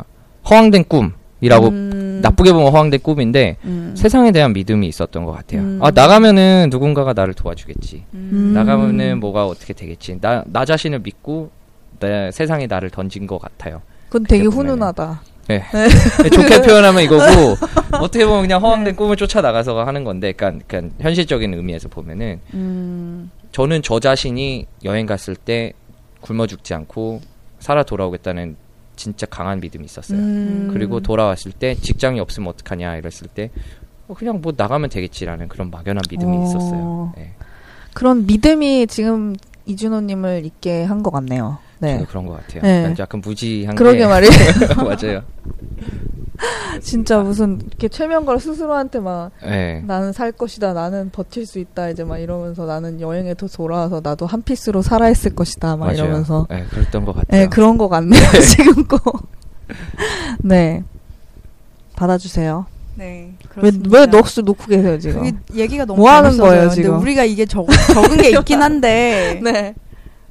[0.50, 2.20] 허황된 꿈이라고 음.
[2.22, 3.94] 나쁘게 보면 허황된 꿈인데 음.
[3.98, 5.62] 세상에 대한 믿음이 있었던 것 같아요.
[5.62, 5.80] 음.
[5.82, 8.04] 아 나가면은 누군가가 나를 도와주겠지.
[8.14, 8.52] 음.
[8.54, 10.20] 나가면은 뭐가 어떻게 되겠지.
[10.22, 11.50] 나 나 자신을 믿고
[12.00, 13.82] 내 세상에 나를 던진 것 같아요.
[14.10, 14.74] 그건 되게 보면은.
[14.74, 15.22] 훈훈하다.
[15.48, 15.64] 네.
[16.30, 17.56] 좋게 표현하면 이거고
[18.02, 23.32] 어떻게 보면 그냥 허황된 꿈을 쫓아 나가서 하는 건데, 그러니까, 그러니까 현실적인 의미에서 보면은 음.
[23.52, 25.74] 저는 저 자신이 여행 갔을 때
[26.22, 27.22] 굶어 죽지 않고
[27.60, 28.56] 살아 돌아오겠다는
[28.96, 30.18] 진짜 강한 믿음이 있었어요.
[30.20, 30.70] 음.
[30.74, 33.50] 그리고 돌아왔을 때 직장이 없으면 어떡하냐 이랬을 때
[34.08, 36.44] 어, 그냥 뭐 나가면 되겠지라는 그런 막연한 믿음이 어.
[36.44, 37.14] 있었어요.
[37.16, 37.34] 네.
[37.94, 41.60] 그런 믿음이 지금 이준호님을 있게 한 것 같네요.
[41.80, 41.94] 네.
[41.94, 42.62] 저도 그런 것 같아요.
[42.64, 42.94] 네.
[43.00, 44.32] 약간, 무지한 그러게 게 말이에요.
[44.78, 45.22] 맞아요.
[46.82, 49.82] 진짜 무슨 이렇게 최명걸 스스로한테 막 네.
[49.88, 54.44] 나는 살 것이다, 나는 버틸 수 있다 이제 막 이러면서 나는 여행에도 돌아와서 나도 한
[54.44, 55.98] 피스로 살아있을 것이다 막 맞아요.
[55.98, 57.42] 이러면서 네, 그랬던 것 같아요.
[57.42, 58.22] 네 그런 것 같네요
[58.56, 59.28] 지금 꼭.
[60.44, 60.84] 네
[61.96, 62.66] 받아주세요.
[62.96, 63.34] 네.
[63.56, 63.90] 왜 그렇습니다.
[64.00, 65.32] 왜 넋을 놓고 계세요 지금?
[65.56, 66.38] 얘기가 너무 뭐 하는.
[66.38, 67.00] 거예요, 지금?
[67.00, 69.40] 우리가 이게 적, 적은 게 있긴 한데.
[69.44, 69.74] 네.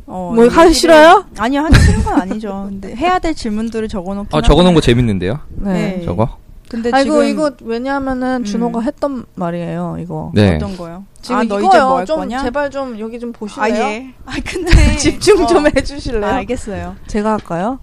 [0.07, 1.25] 어, 뭐이 하기 싫어요?
[1.38, 2.66] 아니요, 하기 싫은 건 아니죠.
[2.69, 4.81] 근데 해야 될 질문들을 적어놓긴 아, 적어놓은 거.
[4.81, 5.40] 재밌는데요?
[5.57, 5.73] 네.
[5.99, 6.03] 네.
[6.05, 6.38] 저거?
[6.69, 8.45] 근데 아이고 지금 이거 왜냐하면은 음.
[8.45, 10.33] 준호가 했던 말이에요 이거.
[10.35, 10.57] 네.
[10.57, 11.05] 어떤 거요?
[11.23, 11.69] 지금 아, 너 이거요.
[11.69, 12.42] 이제 뭐할좀 거냐?
[12.42, 13.85] 제발 좀 여기 좀 아, 보실래요?
[13.85, 14.14] 예.
[14.25, 15.69] 아, 근데 집중 좀 어.
[15.77, 16.25] 해주실래요?
[16.27, 16.97] 아, 알겠어요.
[17.07, 17.79] 제가 할까요?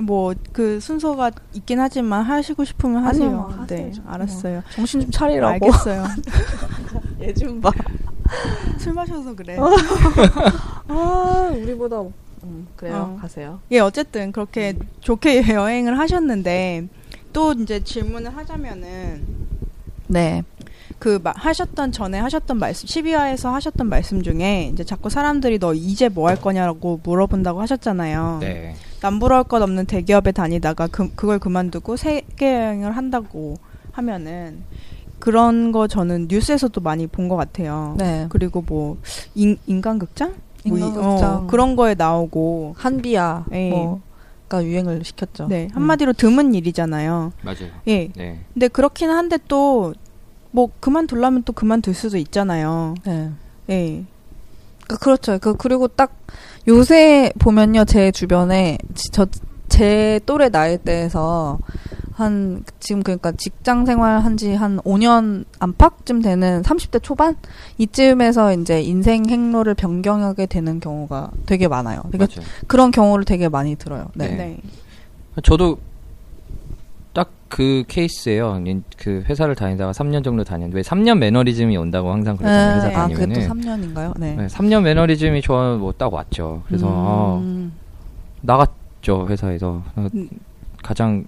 [0.00, 3.26] 뭐그 순서가 있긴 하지만 하시고 싶으면 하세요.
[3.26, 4.04] 아니요, 하세요, 네, 좀.
[4.08, 4.62] 알았어요.
[4.74, 5.52] 정신 좀 차리라고.
[5.52, 6.04] 알겠어요.
[7.22, 7.70] 얘 좀 봐.
[8.78, 9.56] 술 마셔서 그래.
[10.88, 12.00] 아 우리보다
[12.44, 13.14] 음, 그래요.
[13.16, 13.20] 어.
[13.20, 13.60] 가세요.
[13.70, 16.86] 예, 어쨌든 그렇게 좋게 여행을 하셨는데
[17.32, 19.24] 또 이제 질문을 하자면은
[20.08, 20.42] 네.
[20.98, 26.08] 그 마- 하셨던 전에 하셨던 말씀 12화에서 하셨던 말씀 중에 이제 자꾸 사람들이 너 이제
[26.08, 28.38] 뭐 할 거냐라고 물어본다고 하셨잖아요.
[28.40, 28.74] 네.
[29.00, 33.56] 남부러울 것 없는 대기업에 다니다가 그, 그걸 그만두고 세계 여행을 한다고
[33.92, 34.62] 하면은
[35.24, 37.94] 그런 거 저는 뉴스에서도 많이 본 것 같아요.
[37.98, 38.26] 네.
[38.28, 38.98] 그리고 뭐
[39.34, 40.34] 인, 인간극장?
[40.66, 41.34] 뭐 이- 인간극장.
[41.34, 43.70] 어, 그런 거에 나오고 한비야 예.
[43.70, 45.46] 뭐가 유행을 시켰죠.
[45.48, 45.76] 네 음.
[45.76, 47.32] 한마디로 드문 일이잖아요.
[47.42, 47.70] 맞아요.
[47.86, 48.08] 예.
[48.14, 48.40] 네.
[48.52, 49.92] 근데 그렇긴 한데 또
[50.50, 52.94] 뭐 그만둘라면 또 그만둘 수도 있잖아요.
[53.04, 53.30] 네.
[53.70, 54.04] 예.
[54.86, 55.36] 그 그렇죠.
[55.40, 56.12] 그 그리고 딱
[56.68, 58.78] 요새 보면요, 제 주변에
[59.10, 59.26] 저
[59.68, 61.58] 제 또래 나이대에서
[62.14, 67.36] 한 지금 그러니까 직장 생활 한 지 한 5년 안팎쯤 되는 30대 초반
[67.78, 72.02] 이쯤에서 이제 인생 행로를 변경하게 되는 경우가 되게 많아요.
[72.12, 72.48] 그러니까 맞아요.
[72.68, 74.06] 그런 경우를 되게 많이 들어요.
[74.14, 74.28] 네.
[74.28, 74.36] 네.
[74.36, 74.60] 네.
[75.42, 75.78] 저도
[77.12, 78.60] 딱 그 케이스예요.
[78.66, 82.76] 인- 그 회사를 다니다가 3년 정도 다녔는데 왜 3년 매너리즘이 온다고 항상 그러잖아요.
[82.88, 83.94] 회사 아, 그게 또 다니면은.
[83.94, 84.18] 3년인가요?
[84.18, 84.34] 네.
[84.34, 86.62] 네, 3년 매너리즘이 저는 뭐 딱 왔죠.
[86.66, 87.72] 그래서 아, 음,
[88.40, 90.28] 나가 있죠 회사에서 어, 음.
[90.82, 91.24] 가장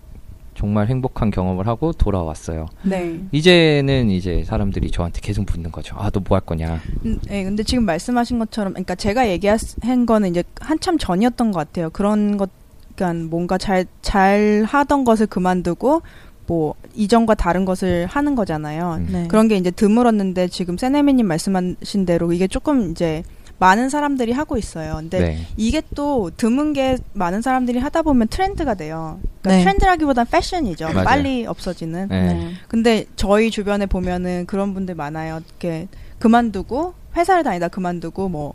[0.57, 2.67] 정말 행복한 경험을 하고 돌아왔어요.
[2.83, 3.21] 네.
[3.33, 5.95] 이제는 이제 사람들이 저한테 계속 묻는 거죠.
[5.99, 6.81] 아 너 뭐 할 거냐?
[7.05, 11.91] 음, 네, 근데 지금 말씀하신 것처럼, 그러니까 제가 얘기한 거는 이제 한참 전이었던 것 같아요.
[11.91, 12.51] 그런 것,
[12.95, 16.03] 그러니까 뭔가 잘, 잘 하던 것을 그만두고,
[16.47, 18.95] 뭐, 이전과 다른 것을 하는 거잖아요.
[19.01, 19.09] 음.
[19.13, 19.27] 네.
[19.29, 23.23] 그런 게 이제 드물었는데, 지금 세네미님 말씀하신 대로 이게 조금 이제
[23.59, 24.97] 많은 사람들이 하고 있어요.
[24.97, 25.47] 근데 네.
[25.57, 29.19] 이게 또 드문 게 많은 사람들이 하다 보면 트렌드가 돼요.
[29.41, 29.61] 그러니까 네.
[29.61, 30.91] 트렌드라기보단 패션이죠.
[30.91, 31.05] 맞아요.
[31.05, 32.09] 빨리 없어지는.
[32.09, 32.35] 네.
[32.35, 32.51] 네.
[32.69, 35.41] 근데 저희 주변에 보면은 그런 분들 많아요.
[35.47, 35.89] 이렇게
[36.19, 38.53] 그만두고 회사를 다니다 그만두고 뭐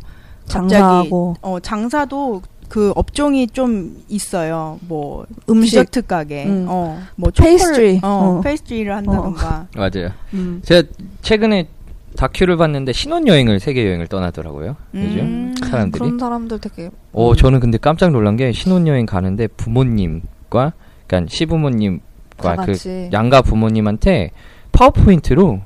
[0.48, 4.80] 갑자기 장사하고 어 장사도 그 업종이 좀 있어요.
[4.88, 6.66] 뭐 음식 디저트 가게, 음.
[6.70, 8.00] 어뭐 페이스트리.
[8.02, 8.42] 어, 어.
[8.42, 9.68] 페이스트리를 한다던가.
[9.76, 10.12] 맞아요.
[10.34, 10.62] 음.
[10.64, 10.88] 제가
[11.22, 11.68] 최근에
[12.16, 14.76] 다큐를 봤는데 신혼여행을 세계 여행을 떠나더라고요.
[14.94, 15.56] 요즘 음.
[15.70, 16.00] 사람들이.
[16.00, 20.74] 그런 사람들 되게 어 저는 근데 깜짝 놀란 게 신혼여행 가는데 부모님과
[21.08, 24.32] 그러니까 시부모님과 다그 양가 부모님한테
[24.72, 25.62] 파워포인트로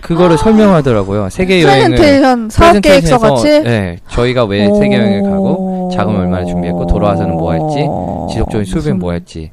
[0.00, 1.28] 그거를 설명하더라고요.
[1.30, 6.86] 세계 여행을 프레젠테이션 사업 계획서 같이 네, 저희가 왜 세계 여행을 가고 자금 얼마나 준비했고
[6.86, 7.86] 돌아와서는 뭐 할지
[8.32, 9.50] 지속적인 수입은 뭐 할지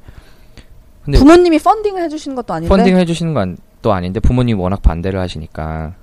[1.04, 5.94] 근데 부모님이 펀딩을 해주시는 것도 아닌데 펀딩 해주시는 건 또 아닌데 부모님 워낙 반대를 하시니까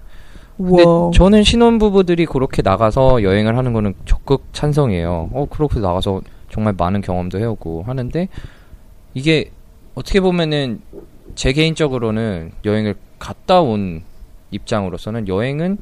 [0.56, 1.10] 근데 우와.
[1.12, 5.30] 저는 신혼부부들이 그렇게 나가서 여행을 하는 거는 적극 찬성이에요.
[5.32, 8.28] 어, 그렇게 나가서 정말 많은 경험도 해오고 하는데
[9.14, 9.50] 이게
[9.94, 10.80] 어떻게 보면은
[11.36, 14.02] 제 개인적으로는 여행을 갔다 온
[14.50, 15.78] 입장으로서는 여행은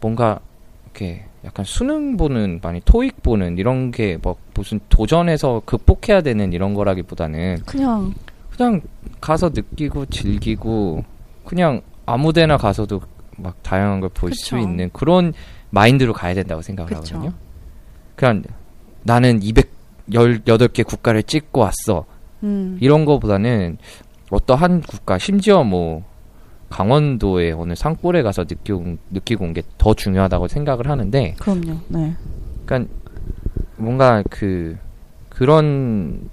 [0.00, 0.38] 뭔가
[0.84, 6.74] 이렇게 약간 수능 보는 많이 토익 보는 이런 게 뭐 무슨 도전해서 극복해야 되는 이런
[6.74, 8.12] 거라기보다는 그냥
[8.60, 8.82] 그냥
[9.22, 11.02] 가서 느끼고 즐기고
[11.46, 13.00] 그냥 아무데나 가서도
[13.38, 14.58] 막 다양한 걸 볼 수.
[14.58, 15.32] 있는 그런
[15.70, 17.14] 마인드로 가야 된다고 생각을 그쵸.
[17.16, 17.32] 하거든요.
[18.16, 18.42] 그냥
[19.02, 22.04] 나는 218개 국가를 찍고 왔어.
[22.42, 22.76] 음.
[22.82, 23.78] 이런 거보다는
[24.30, 26.04] 어떠한 국가 심지어 뭐
[26.68, 31.78] 강원도의 어느 산골에 가서 느끼고, 느끼고 온 게 더 중요하다고 생각을 하는데 그럼요.
[31.88, 32.14] 네.
[32.66, 32.92] 그러니까
[33.78, 34.76] 뭔가 그
[35.30, 36.28] 그런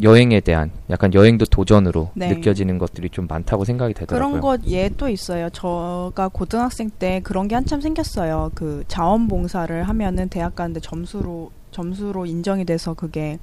[0.00, 2.28] 여행에 대한 약간 여행도 도전으로 네.
[2.32, 4.40] 느껴지는 것들이 좀 많다고 생각이 되더라고요.
[4.40, 5.50] 그런 것예또 있어요.
[5.50, 8.52] 저가 고등학생 때 그런 게 한참 생겼어요.
[8.54, 13.38] 그 자원봉사를 하면은 대학 가는데 점수로 점수로 인정이 돼서 그게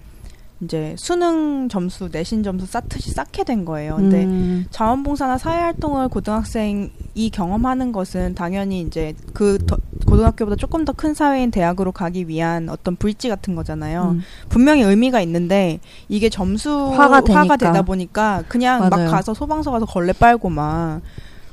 [0.61, 3.95] 이제 수능 점수, 내신 점수 쌓듯이 쌓게 된 거예요.
[3.95, 4.65] 근데 음.
[4.71, 9.77] 자원봉사나 사회활동을 고등학생이 경험하는 것은 당연히 이제 그 더-
[10.09, 14.15] 고등학교보다 조금 더 큰 사회인 대학으로 가기 위한 어떤 브릿지 같은 거잖아요.
[14.15, 14.21] 음.
[14.49, 17.57] 분명히 의미가 있는데 이게 점수 화가 화가 되니까.
[17.57, 19.09] 되다 보니까 그냥 막 맞아요.
[19.09, 21.01] 가서 소방서 가서 걸레 빨고 막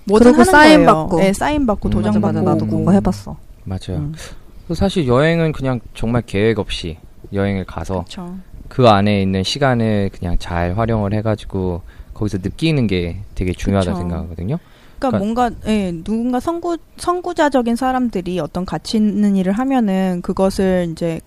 [0.05, 0.87] 뭐든 그리고 하는 사인 거예요.
[1.03, 1.19] 받고.
[1.21, 2.67] 네, 사인 받고 음, 도장 맞아 받고 맞아 나도.
[2.67, 3.37] 그거 해봤어.
[3.65, 4.01] 맞아요.
[4.01, 4.15] 음.
[4.67, 6.97] 그래서 사실 여행은 그냥 정말 계획 없이
[7.33, 8.35] 여행을 가서 그렇죠.
[8.69, 11.83] 그 안에 있는 시간을 그냥 잘 활용을 해가지고
[12.15, 14.01] 거기서 느끼는 게 되게 중요하다 그쵸.
[14.01, 14.59] 생각하거든요.
[14.99, 21.21] 그러니까 그러니까- 뭔가 예, 누군가 선구 선구자적인 사람들이 어떤 가치 있는 일을 하면은 그것을 이제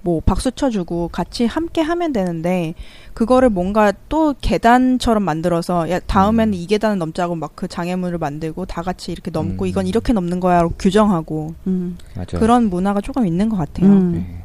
[0.00, 2.74] 뭐 박수 쳐주고 같이 함께 하면 되는데
[3.14, 6.54] 그거를 뭔가 또 계단처럼 만들어서 야 다음에는 음.
[6.54, 9.66] 이 계단을 넘자고 막 그 장애물을 만들고 다 같이 이렇게 넘고 음.
[9.66, 11.98] 이건 이렇게 넘는 거야라고 규정하고 음.
[12.14, 12.38] 맞아요.
[12.38, 13.90] 그런 문화가 조금 있는 것 같아요.
[13.90, 14.12] 음.
[14.12, 14.44] 네.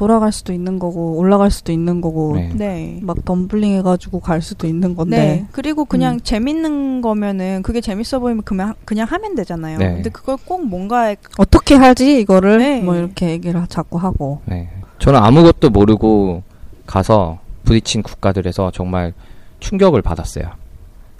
[0.00, 2.50] 돌아갈 수도 있는 거고 올라갈 수도 있는 거고 네.
[2.54, 3.00] 네.
[3.02, 5.46] 막 덤블링 해가지고 갈 수도 있는 건데 네.
[5.52, 6.20] 그리고 그냥 음.
[6.20, 9.76] 재밌는 거면은 그게 재밌어 보이면 그냥 그냥 하면 되잖아요.
[9.76, 9.92] 네.
[9.96, 12.80] 근데 그걸 꼭 뭔가에 어떻게 하지 이거를 네.
[12.80, 14.70] 뭐 이렇게 얘기를 자꾸 하고 네.
[15.00, 16.44] 저는 아무것도 모르고
[16.86, 19.12] 가서 부딪힌 국가들에서 정말
[19.58, 20.46] 충격을 받았어요.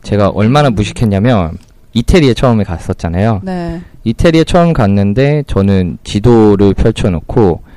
[0.03, 1.59] 제가 얼마나 무식했냐면
[1.93, 3.43] 이태리에 처음에 갔었잖아요.
[3.45, 7.69] 네 이태리에 처음 갔는데 저는 지도를 펼쳐놓고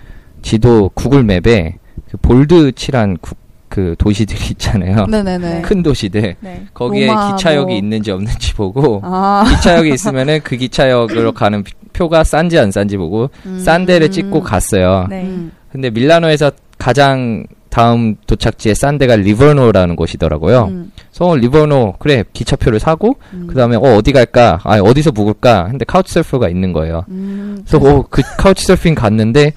[0.43, 1.77] 지도 구글 맵에
[2.11, 5.07] 그 bold 칠한 국- 그 도시들이 있잖아요.
[5.07, 6.63] 네네네 큰 도시들 네.
[6.75, 7.75] 거기에 로마 기차역이 뭐.
[7.75, 13.31] 있는지 없는지 보고 아 기차역이 있으면은 그 기차역으로 가는 피- 표가 싼지 안 싼지 보고
[13.57, 15.07] 싼 데를 찍고 갔어요.
[15.09, 15.23] 네.
[15.23, 15.51] 음.
[15.71, 20.65] 근데 밀라노에서 가장 다음 도착지에 싼 데가 리버노라는 곳이더라고요.
[20.65, 20.91] 음.
[21.11, 23.47] 그래서 리버노 그래 기차표를 사고 음.
[23.47, 24.59] 그다음에 어 어디 갈까?
[24.63, 25.69] 아 어디서 묵을까?
[25.71, 27.05] 근데 couch surfer가 있는 거예요.
[27.09, 27.63] 음.
[27.67, 29.53] 그래서 어, 그 couch surfing 갔는데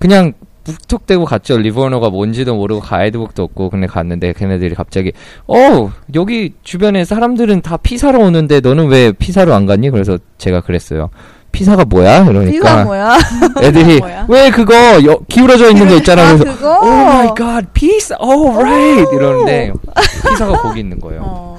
[0.00, 0.32] 그냥
[0.64, 1.56] 묵뚝대고 갔죠.
[1.58, 5.12] 리버노가 뭔지도 모르고 가이드북도 없고 근데 갔는데 걔네들이 갑자기
[5.46, 9.90] 어 여기 주변에 사람들은 다 피사로 오는데 너는 왜 피사로 안 갔니?
[9.90, 11.10] 그래서 제가 그랬어요.
[11.52, 12.24] 피사가 뭐야?
[12.24, 13.18] 피가 이러니까 뭐야
[13.62, 14.26] 애들이 뭐야?
[14.28, 16.30] 왜 그거 여- 기울어져 있는 거 있잖아.
[16.30, 18.16] 아 그래서 Oh my god, peace.
[18.20, 19.06] Oh right.
[19.16, 19.72] 이러는데
[20.30, 21.22] 피사가 거기 있는 거예요.
[21.24, 21.58] 어.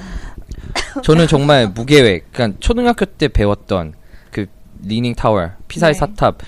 [1.02, 2.32] 저는 정말 무계획.
[2.32, 3.94] 그러니까 초등학교 때 배웠던
[4.30, 4.46] 그
[4.84, 5.98] leaning tower, 피사의 네.
[5.98, 6.38] 사탑,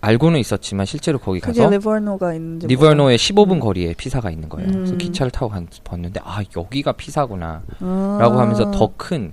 [0.00, 4.70] 알고는 있었지만 실제로 거기 가서 리버노가 있는지 리버노의 15분 거리에 피사가 있는 거예요.
[4.70, 4.98] 그래서 음.
[4.98, 8.18] 기차를 타고 간, 봤는데 아 여기가 피사구나 몰라요.
[8.20, 8.42] 라고 아.
[8.42, 9.32] 하면서 더 큰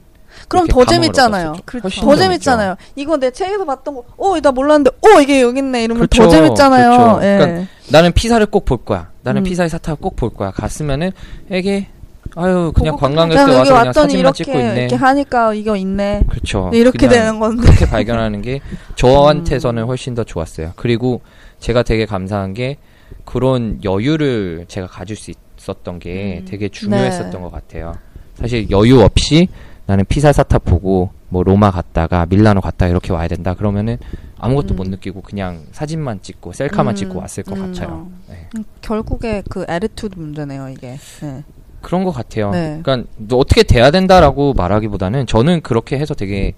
[0.50, 1.56] 그럼 더 재밌잖아요.
[1.64, 2.02] 그렇죠.
[2.02, 2.16] 더.
[2.16, 2.76] 재밌잖아요.
[2.96, 5.86] 이거 내 책에서 봤던 거, 어, 나 몰랐는데, 어, 이게 여기 있네.
[5.86, 6.30] 이러면 더 그렇죠.
[6.30, 6.90] 재밌잖아요.
[6.98, 7.26] 그렇죠.
[7.26, 7.38] 예.
[7.38, 9.12] 그러니까 나는 피사를 꼭 볼 거야.
[9.24, 9.44] 나는 음.
[9.46, 10.52] 피사의 사탑을 꼭 볼 거야.
[10.52, 11.12] 갔으면은
[11.50, 11.88] 이게
[12.36, 14.80] 아유 그냥 관광객들 와서 그냥 사진만 이렇게, 찍고 있네.
[14.82, 16.24] 이렇게 하니까 이거 있네.
[16.30, 16.70] 그렇죠.
[16.74, 17.64] 이렇게 되는 건데.
[17.64, 18.60] 그렇게 발견하는 게
[18.96, 19.88] 저한테서는 음.
[19.88, 20.74] 훨씬 더 좋았어요.
[20.76, 21.22] 그리고
[21.60, 22.78] 제가 되게 감사한 게
[23.24, 26.46] 그런 여유를 제가 가질 수 있었던 게 음.
[26.46, 27.40] 되게 중요했었던 네.
[27.40, 27.96] 것 같아요.
[28.36, 29.48] 사실 여유 없이
[29.86, 33.98] 나는 피사 사탑 보고 뭐 로마 갔다가 밀라노 갔다 이렇게 와야 된다 그러면은
[34.38, 34.76] 아무것도 음.
[34.76, 36.96] 못 느끼고 그냥 사진만 찍고 셀카만 음.
[36.96, 37.72] 찍고 왔을 것 음.
[37.72, 38.08] 같아요.
[38.28, 38.48] 네.
[38.58, 40.98] 음, 결국에 그 attitude 문제네요, 이게.
[41.24, 41.44] 예.
[41.86, 42.50] 그런 것 같아요.
[42.50, 42.80] 네.
[42.82, 46.54] 그러니까 너 어떻게 돼야 된다라고 말하기보다는 저는 그렇게 해서 되게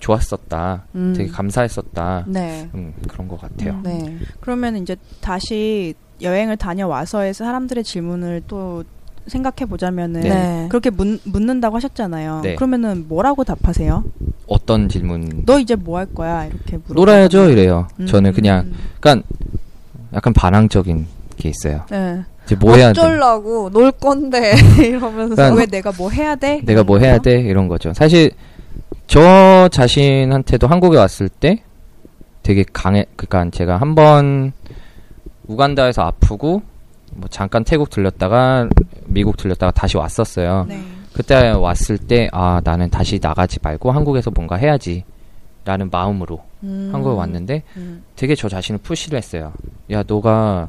[0.00, 1.14] 좋았었다, 음.
[1.16, 2.24] 되게 감사했었다.
[2.26, 2.68] 네.
[2.74, 3.74] 음, 그런 것 같아요.
[3.74, 3.82] 음.
[3.84, 4.16] 네.
[4.40, 8.82] 그러면 이제 다시 여행을 다녀와서의 사람들의 질문을 또
[9.28, 10.66] 생각해 보자면은 네.
[10.68, 12.40] 그렇게 문, 묻는다고 하셨잖아요.
[12.42, 12.54] 네.
[12.56, 14.02] 그러면은 뭐라고 답하세요?
[14.48, 15.44] 어떤 질문?
[15.46, 16.46] 너 이제 뭐 할 거야?
[16.46, 16.94] 이렇게 물어.
[17.00, 17.86] 놀아야죠 이래요.
[18.00, 18.06] 음.
[18.06, 19.24] 저는 그냥 그러니까
[20.12, 21.84] 약간 반항적인 게 있어요.
[21.88, 22.24] 네.
[22.50, 23.00] 이제 뭐 해야 돼?
[23.00, 25.36] 어쩌려고, 놀 건데, 이러면서.
[25.36, 26.60] 그러니까 왜 내가 뭐 해야 돼?
[26.64, 27.40] 내가 뭐 해야 돼?
[27.40, 27.92] 이런 거죠.
[27.94, 28.32] 사실
[29.06, 31.62] 저 자신한테도 한국에 왔을 때
[32.42, 33.06] 되게 강해.
[33.16, 34.52] 그러니까 제가 한 번
[35.46, 36.62] 우간다에서 아프고
[37.12, 38.68] 뭐 잠깐 태국 들렸다가
[39.06, 40.66] 미국 들렸다가 다시 왔었어요.
[40.68, 40.80] 네.
[41.12, 45.04] 그때 왔을 때 아 나는 다시 나가지 말고 한국에서 뭔가 해야지
[45.64, 46.90] 라는 마음으로 음.
[46.92, 48.04] 한국에 왔는데 음.
[48.16, 49.52] 되게 저 자신을 푸시를 했어요.
[49.90, 50.68] 야 너가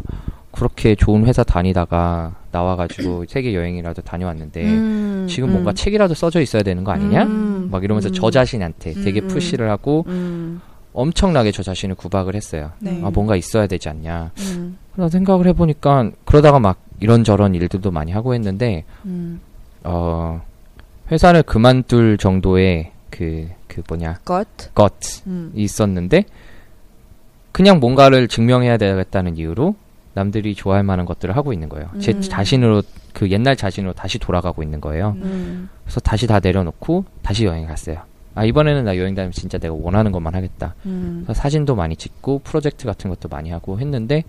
[0.62, 5.26] 그렇게 좋은 회사 다니다가 나와가지고 세계 여행이라도 다녀왔는데 음.
[5.28, 5.54] 지금 음.
[5.54, 7.24] 뭔가 책이라도 써져 있어야 되는 거 아니냐?
[7.24, 7.70] 음.
[7.72, 8.14] 막 이러면서 음.
[8.14, 9.28] 저 자신한테 되게 음, 음.
[9.28, 10.62] 푸시를 하고 음.
[10.94, 12.74] 엄청나게 저 자신을 구박을 했어요.
[12.78, 13.02] 네.
[13.04, 14.34] 아 뭔가 있어야 되지 않냐?
[14.38, 14.78] 음.
[14.94, 19.42] 그런 생각을 해보니까 그러다가 막 이런저런 일들도 많이 하고 했는데 음.
[19.84, 20.44] 어
[21.12, 24.46] 회사를 그만둘 정도의 그그 뭐냐 것.
[24.76, 24.94] 것
[25.26, 25.54] 음.
[25.56, 26.26] 있었는데
[27.52, 29.74] 그냥 뭔가를 증명해야 되겠다는 이유로
[30.14, 31.90] 남들이 좋아할 만한 것들을 하고 있는 거예요.
[32.00, 32.22] 제 음.
[32.22, 35.16] 자신으로 그 옛날 자신으로 다시 돌아가고 있는 거예요.
[35.22, 35.70] 음.
[35.84, 37.98] 그래서 다시 다 내려놓고 다시 여행 갔어요.
[38.34, 40.76] 아 이번에는 나 여행 다니면 진짜 내가 원하는 것만 하겠다.
[40.86, 41.24] 음.
[41.26, 44.24] 그래서 사진도 많이 찍고 프로젝트 같은 것도 많이 하고 했는데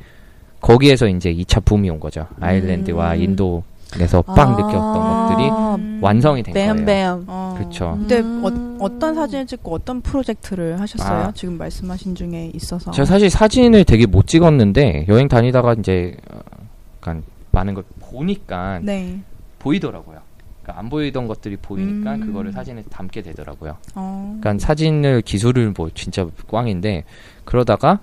[0.61, 2.27] 거기에서 이제 2차 붐이 온 거죠.
[2.41, 3.23] 아일랜드와 음.
[3.23, 3.65] 인도
[4.01, 5.99] 에서 빵 느꼈던 것들이 음.
[6.03, 6.75] 완성이 된 거예요.
[6.75, 7.25] 뱀뱀.
[7.27, 7.55] 어.
[7.59, 7.97] 그렇죠.
[7.99, 8.43] 근데 음.
[8.45, 11.25] 어, 어떤 사진을 찍고 어떤 프로젝트를 하셨어요?
[11.25, 11.33] 아.
[11.33, 12.91] 지금 말씀하신 중에 있어서.
[12.91, 16.41] 제가 사실 사진을 되게 못 찍었는데 여행 다니다가 이제 어,
[16.97, 19.21] 약간 많은 걸 보니까 네.
[19.59, 20.21] 보이더라고요.
[20.63, 22.27] 그러니까 안 보이던 것들이 보이니까 음.
[22.27, 23.77] 그거를 사진에 담게 되더라고요.
[23.95, 24.39] 어.
[24.41, 27.05] 그러니까 사진을 기술을 뭐 진짜 꽝인데
[27.45, 28.01] 그러다가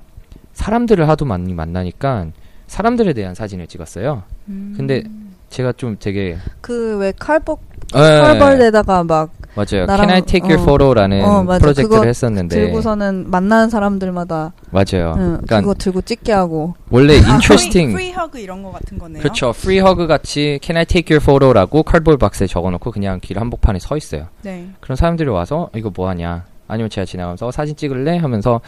[0.54, 2.28] 사람들을 하도 많이 만나니까
[2.68, 4.24] 사람들에 대한 사진을 찍었어요.
[4.50, 4.74] 음.
[4.76, 5.04] 근데
[5.50, 7.62] 제가 좀 되게 그 왜 칼복
[7.96, 9.86] 예, 칼벌에다가 막 맞아요.
[9.88, 10.64] 나랑- Can I take your 어.
[10.66, 11.44] photo라는 어.
[11.44, 15.14] 프로젝트를 그거 했었는데 들고서는 만나는 사람들마다 맞아요.
[15.18, 19.00] 응, 그러니까 그거 들고 찍게 하고 원래 아, interesting free, free hug 이런 거 같은
[19.00, 19.22] 거네요.
[19.24, 19.50] 그렇죠.
[19.50, 23.98] free hug 같이 Can I take your photo라고 칼볼 박스에 적어놓고 그냥 길 한복판에 서
[23.98, 24.28] 있어요.
[24.44, 24.70] 네.
[24.82, 28.62] 그런 사람들이 와서 이거 뭐 하냐 아니면 제가 지나가면서 어, 사진 찍을래 하면서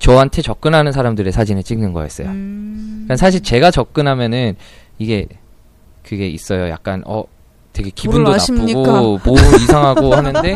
[0.00, 2.28] 저한테 접근하는 사람들의 사진을 찍는 거였어요.
[2.28, 3.04] 음.
[3.04, 4.56] 그러니까 사실 제가 접근하면은
[4.98, 5.26] 이게
[6.08, 6.70] 그게 있어요.
[6.70, 7.24] 약간 어
[7.74, 8.32] 되게 기분도?
[8.32, 10.54] 나쁘고 뭐 이상하고 하는데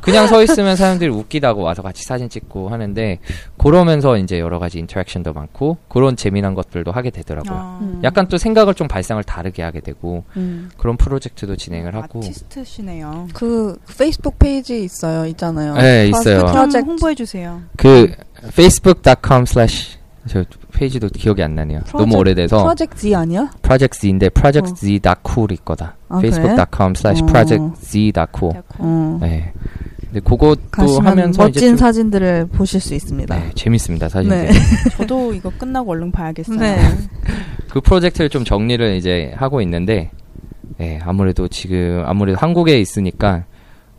[0.00, 3.18] 그냥 서 있으면 사람들이 웃기다고 와서 같이 사진 찍고 하는데
[3.58, 7.58] 그러면서 이제 여러 가지 interaction도 많고 그런 재미난 것들도 하게 되더라고요.
[7.58, 7.78] 아.
[7.82, 8.00] 음.
[8.04, 10.70] 약간 또 생각을 좀 발상을 다르게 하게 되고 음.
[10.78, 13.28] 그런 프로젝트도 진행을 하고 아티스트시네요.
[13.34, 16.38] 그 페이스북 페이지 있어요 있잖아요 네, 있어요.
[16.40, 16.86] 좀 프로젝트.
[16.86, 17.60] 홍보해 주세요.
[17.76, 18.12] 그
[18.46, 21.80] facebook.com slash 저 페이지도 기억이 안 나네요.
[21.92, 23.50] 너무 프로젝트- 오래돼서 프로젝트 Z 아니야?
[23.62, 25.96] project Z인데 project Z.cool일 거다.
[26.08, 26.28] 아, 그래?
[26.28, 27.26] facebook.com slash 어.
[27.26, 28.62] project Z.cool.
[28.78, 29.18] 어.
[29.20, 29.52] 네.
[30.00, 33.34] 근데 그것도 하면서 멋진 좀 사진들을 보실 수 있습니다.
[33.34, 34.46] 네, 재밌습니다 사진들.
[34.48, 34.52] 네.
[34.98, 36.58] 저도 이거 끝나고 얼른 봐야겠어요.
[36.58, 36.78] 네.
[37.70, 40.10] 그 프로젝트를 좀 정리를 이제 하고 있는데,
[40.76, 43.44] 네, 아무래도 지금 아무래도 한국에 있으니까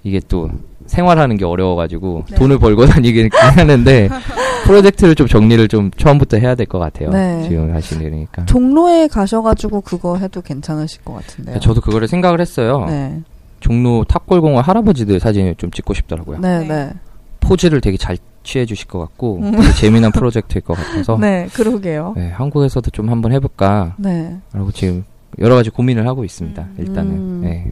[0.04, 0.50] 이게 또
[0.88, 2.36] 생활하는 게 어려워가지고 네.
[2.36, 4.10] 돈을 벌고 다니긴 하는데
[4.66, 7.10] 프로젝트를 좀 정리를 좀 처음부터 해야 될 것 같아요.
[7.10, 7.44] 네.
[7.48, 8.46] 지금 하시니까.
[8.46, 11.60] 종로에 가셔가지고 그거 해도 괜찮으실 것 같은데요.
[11.60, 12.86] 저도 그거를 생각을 했어요.
[12.88, 13.22] 네.
[13.60, 16.40] 종로 탑골공원 할아버지들 사진을 좀 찍고 싶더라고요.
[16.40, 16.68] 네, 네.
[16.68, 16.94] 네.
[17.40, 19.54] 포즈를 되게 잘 취해 주실 것 같고 음.
[19.78, 22.14] 재미난 프로젝트일 것 같아서 네, 그러게요.
[22.16, 24.38] 네, 한국에서도 좀 한번 해볼까라고 네.
[24.74, 25.04] 지금
[25.40, 26.62] 여러 가지 고민을 하고 있습니다.
[26.62, 26.76] 음.
[26.78, 27.42] 일단은 음.
[27.44, 27.72] 네.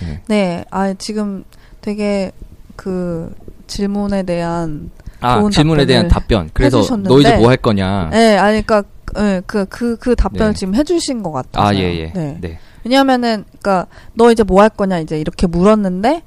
[0.00, 0.20] 네.
[0.28, 1.44] 네, 아, 지금
[1.80, 2.32] 되게
[2.76, 3.32] 그
[3.66, 6.48] 질문에 대한 아 질문에 대한 답변.
[6.52, 7.08] 그래서 해주셨는데.
[7.08, 8.10] 너 이제 뭐 할 거냐?
[8.10, 8.88] 네, 아니, 그니까,
[9.18, 10.58] 예, 그, 그, 그 답변을 네.
[10.58, 11.64] 지금 해주신 것 같아요.
[11.66, 12.12] 아 예 예.
[12.14, 12.36] 네.
[12.40, 12.58] 네.
[12.84, 16.22] 왜냐하면은, 그니까, 너 이제 뭐 할 거냐, 이제 이렇게 물었는데,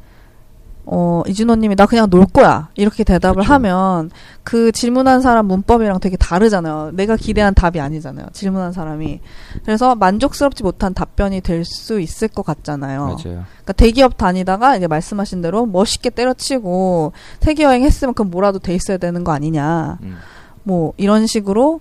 [0.85, 2.69] 어, 이준호님이 나 그냥 놀 거야.
[2.75, 3.53] 이렇게 대답을 그쵸.
[3.53, 4.09] 하면,
[4.43, 6.91] 그 질문한 사람 문법이랑 되게 다르잖아요.
[6.93, 8.27] 내가 기대한 답이 아니잖아요.
[8.33, 9.19] 질문한 사람이.
[9.63, 13.01] 그래서 만족스럽지 못한 답변이 될 수 있을 것 같잖아요.
[13.01, 13.17] 맞아요.
[13.17, 18.97] 그러니까 대기업 다니다가 이제 말씀하신 대로 멋있게 때려치고 세계 여행 했으면 그럼 뭐라도 돼 있어야
[18.97, 19.99] 되는 거 아니냐.
[20.01, 20.17] 음.
[20.63, 21.79] 뭐 이런 식으로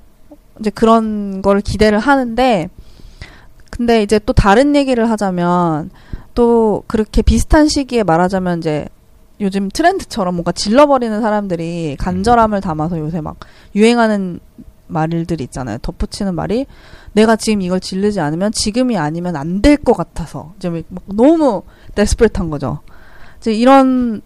[0.61, 2.69] 이제 그런 걸 기대를 하는데
[3.71, 5.91] 근데 이제 또 다른 얘기를 하자면
[6.35, 8.87] 또 그렇게 비슷한 시기에 말하자면 이제
[9.41, 13.37] 요즘 트렌드처럼 뭔가 질러버리는 사람들이 간절함을 담아서 요새 막
[13.75, 14.39] 유행하는
[14.87, 15.79] 말들이 있잖아요.
[15.83, 16.67] 덧붙이는 말이
[17.13, 21.63] 내가 지금 이걸 질르지 않으면 지금이 아니면 안 될 것 같아서 이제 막 너무
[21.95, 22.81] 데스프레트한 거죠.
[23.39, 24.21] 이제 이런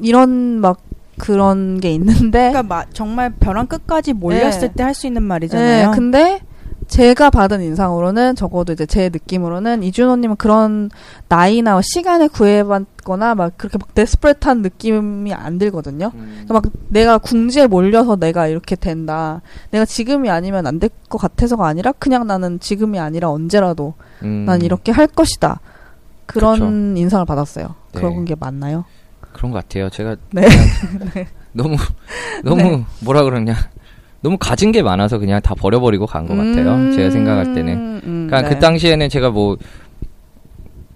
[0.00, 0.80] 이런 막
[1.18, 4.72] 그런 게 있는데 그러니까 마- 정말 벼랑 끝까지 몰렸을 네.
[4.72, 5.90] 때할 수 있는 말이잖아요.
[5.90, 6.40] 네, 근데
[6.88, 10.90] 제가 받은 인상으로는 적어도 이제 제 느낌으로는 이준호님은 그런
[11.28, 16.10] 나이나 시간에 구애받거나 막 그렇게 막 데스프레트한 느낌이 안 들거든요.
[16.14, 16.44] 음.
[16.48, 19.42] 그러니까 막 내가 궁지에 몰려서 내가 이렇게 된다.
[19.70, 24.44] 내가 지금이 아니면 안 될 것 같아서가 아니라 그냥 나는 지금이 아니라 언제라도 음.
[24.46, 25.60] 난 이렇게 할 것이다.
[26.26, 26.54] 그런
[26.94, 27.00] 그쵸.
[27.00, 27.66] 인상을 받았어요.
[27.92, 28.00] 네.
[28.00, 28.84] 그런 게 맞나요?
[29.32, 29.88] 그런 것 같아요.
[29.88, 30.42] 제가 네.
[30.42, 31.76] 그냥 너무
[32.44, 33.54] 너무 뭐라 그러냐
[34.20, 36.74] 너무 가진 게 많아서 그냥 다 버려버리고 간것 같아요.
[36.74, 38.00] 음, 제가 생각할 때는.
[38.04, 38.54] 음, 그러니까 네.
[38.54, 39.56] 그 당시에는 제가 뭐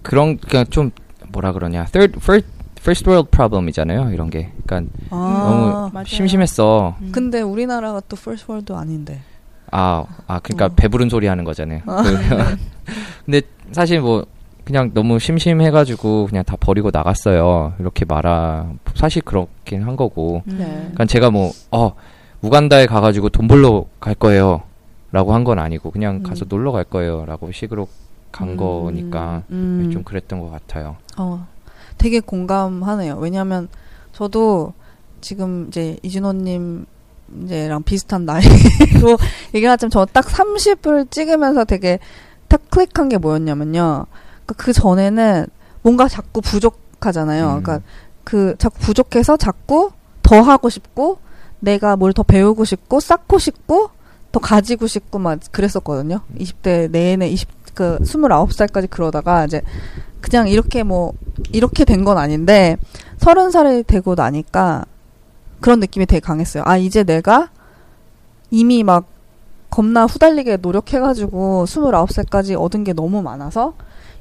[0.03, 0.91] 그런 그냥 좀
[1.29, 2.47] 뭐라 그러냐 third first
[2.81, 4.11] first world problem이잖아요.
[4.13, 4.51] 이런 게.
[4.67, 6.05] 그러니까 아, 너무 맞아요.
[6.07, 6.97] 심심했어.
[7.01, 7.11] 음.
[7.13, 9.21] 근데 우리나라가 또 first world 아닌데.
[9.71, 10.69] 아, 아 그러니까 어.
[10.75, 11.81] 배부른 소리 하는 거잖아요.
[11.87, 12.59] 아, 그-
[13.25, 14.27] 근데 사실 뭐
[14.65, 17.75] 그냥 너무 심심해가지고 그냥 다 버리고 나갔어요.
[17.79, 20.43] 이렇게 말아 사실 그렇긴 한 거고.
[20.49, 20.57] 음.
[20.59, 20.65] 네.
[20.67, 21.93] 그러니까 제가 뭐, 어,
[22.43, 24.63] 우간다에 가가지고 돈 벌러 갈 거예요.
[25.13, 26.23] 라고 한 건 아니고, 그냥 음.
[26.23, 27.25] 가서 놀러 갈 거예요.
[27.27, 27.89] 라고 식으로
[28.31, 29.91] 간 음, 거니까, 음.
[29.93, 30.97] 좀 그랬던 것 같아요.
[31.19, 31.47] 어,
[31.99, 33.17] 되게 공감하네요.
[33.17, 33.69] 왜냐하면
[34.13, 34.73] 저도
[35.21, 36.87] 지금 이제 이진호님
[37.45, 39.17] 이제랑 비슷한 나이로
[39.55, 41.99] 얘기하자면 저 딱 30을 찍으면서 되게
[42.49, 44.07] 딱 클릭한 게 뭐였냐면요.
[44.47, 45.47] 그그 전에는
[45.83, 47.45] 뭔가 자꾸 부족하잖아요.
[47.57, 47.63] 음.
[47.63, 47.81] 그러니까
[48.25, 49.91] 그 자꾸 부족해서 자꾸
[50.23, 51.19] 더 하고 싶고
[51.63, 53.91] 내가 뭘 더 배우고 싶고 쌓고 싶고
[54.33, 56.21] 더 가지고 싶고 막 그랬었거든요.
[56.39, 59.63] 20대 내내 20, 그 29살까지 그러다가 이제
[60.21, 61.13] 그냥 이렇게 뭐
[61.53, 62.77] 이렇게 된 건 아닌데
[63.19, 64.85] 서른 살이 되고 나니까
[65.61, 66.65] 그런 느낌이 되게 강했어요.
[66.67, 67.51] 아 이제 내가
[68.51, 69.07] 이미 막
[69.71, 73.75] 겁나 후달리게 노력해가지고 29살까지 얻은 게 너무 많아서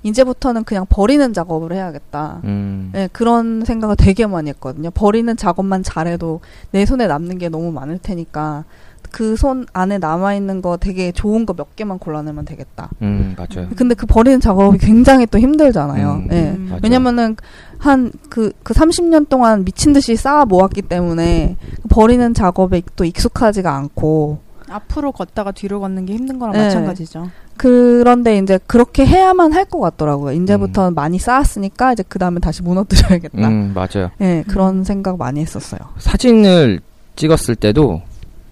[0.03, 2.41] 이제부터는 그냥 버리는 작업을 해야겠다.
[2.43, 4.89] 음, 네, 그런 생각을 되게 많이 했거든요.
[4.91, 6.39] 버리는 작업만 잘해도
[6.71, 8.63] 내 손에 남는 게 너무 많을 테니까
[9.11, 12.89] 그 손 안에 남아 있는 거 되게 좋은 거 몇 개만 골라내면 되겠다.
[13.01, 13.67] 음, 맞아요.
[13.75, 16.11] 근데 그 버리는 작업이 굉장히 또 힘들잖아요.
[16.11, 16.51] 음, 예.
[16.51, 16.79] 음.
[16.81, 17.35] 왜냐면은
[17.77, 21.57] 한그그 30년 동안 미친 듯이 쌓아 모았기 때문에
[21.89, 24.39] 버리는 작업에 또 익숙하지가 않고
[24.71, 26.63] 앞으로 걷다가 뒤로 걷는 게 힘든 거랑 네.
[26.63, 27.29] 마찬가지죠.
[27.57, 30.33] 그런데 이제 그렇게 해야만 할 것 같더라고요.
[30.41, 33.47] 이제부터 많이 쌓았으니까 이제 그 다음에 다시 무너뜨려야겠다.
[33.47, 34.09] 음, 맞아요.
[34.21, 34.83] 예, 그런 음.
[34.83, 35.79] 생각 많이 했었어요.
[35.99, 36.79] 사진을
[37.15, 38.01] 찍었을 때도,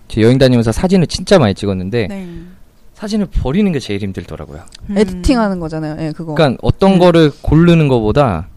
[0.08, 2.27] 제 여행 다니면서 사진을 진짜 많이 찍었는데, 네.
[2.93, 4.62] 사진을 버리는 게 제일 힘들더라고요.
[4.91, 4.97] 음.
[4.97, 5.95] 에디팅하는 거잖아요.
[5.99, 6.36] 예, 그거.
[6.36, 6.99] 그러니까 어떤 음.
[6.99, 8.47] 거를 고르는 거보다,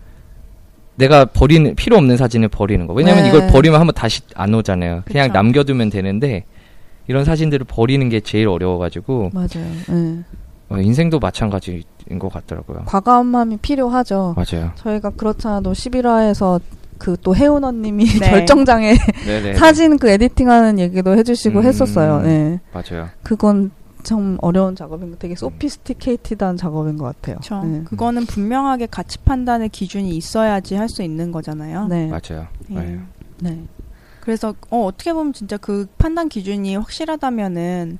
[0.96, 2.92] 내가 버리는, 필요 없는 사진을 버리는 거.
[2.92, 3.28] 왜냐면 네.
[3.30, 5.02] 이걸 버리면 한번 다시 안 오잖아요.
[5.06, 5.32] 그냥 그쵸.
[5.38, 6.44] 남겨두면 되는데,
[7.08, 9.66] 이런 사진들을 버리는 게 제일 어려워가지고, 맞아요.
[9.90, 10.24] 예.
[10.68, 11.82] 어, 인생도 마찬가지인
[12.18, 12.84] 것 같더라고요.
[12.86, 14.34] 과감함이 필요하죠.
[14.36, 14.72] 맞아요.
[14.76, 16.60] 저희가 그렇잖아도 11화에서
[16.98, 18.30] 그 또 혜원 언님이 네.
[18.30, 19.54] 결정장애 네네.
[19.58, 21.64] 사진 그 에디팅하는 얘기도 해주시고 음.
[21.64, 22.20] 했었어요.
[22.22, 22.60] 네.
[22.72, 23.08] 맞아요.
[23.24, 23.72] 그건
[24.04, 27.36] 참 어려운 작업인 거 되게 소피스티케이티드한 작업인 것 같아요.
[27.36, 27.64] 그렇죠.
[27.64, 27.82] 네.
[27.84, 31.86] 그거는 분명하게 가치 판단의 기준이 있어야지 할 수 있는 거잖아요.
[31.88, 32.06] 네.
[32.08, 32.46] 맞아요.
[32.70, 32.74] 예.
[32.74, 32.98] 네.
[33.40, 33.58] 네.
[34.22, 37.98] 그래서 어, 어떻게 보면 진짜 그 판단 기준이 확실하다면은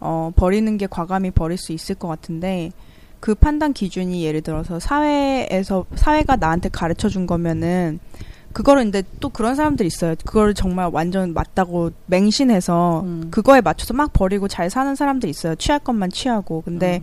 [0.00, 2.72] 어, 버리는 게 과감히 버릴 수 있을 것 같은데
[3.20, 8.00] 그 판단 기준이 예를 들어서 사회에서 사회가 나한테 가르쳐 준 거면은
[8.54, 10.14] 그거를 근데 또 그런 사람들이 있어요.
[10.24, 13.28] 그거를 정말 완전 맞다고 맹신해서 음.
[13.30, 15.54] 그거에 맞춰서 막 버리고 잘 사는 사람들이 있어요.
[15.56, 16.62] 취할 것만 취하고.
[16.62, 17.02] 근데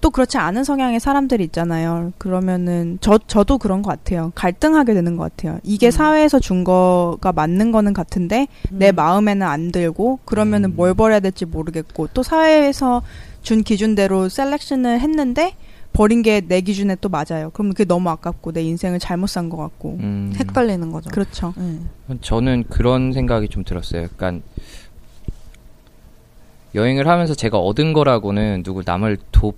[0.00, 2.12] 또 그렇지 않은 성향의 사람들이 있잖아요.
[2.18, 4.30] 그러면은 저 저도 그런 것 같아요.
[4.34, 5.58] 갈등하게 되는 것 같아요.
[5.64, 5.90] 이게 음.
[5.90, 8.94] 사회에서 준 거가 맞는 거는 같은데 내 음.
[8.94, 10.76] 마음에는 안 들고 그러면은 음.
[10.76, 13.02] 뭘 버려야 될지 모르겠고 또 사회에서
[13.42, 15.54] 준 기준대로 셀렉션을 했는데
[15.92, 17.50] 버린 게 내 기준에 또 맞아요.
[17.50, 19.96] 그럼 그게 너무 아깝고 내 인생을 잘못 산 것 같고.
[20.00, 21.10] 음, 헷갈리는 거죠.
[21.10, 21.54] 그렇죠.
[21.56, 21.80] 네.
[22.20, 24.04] 저는 그런 생각이 좀 들었어요.
[24.04, 24.42] 약간
[26.74, 29.54] 여행을 하면서 제가 얻은 거라고는 누구 남을 도,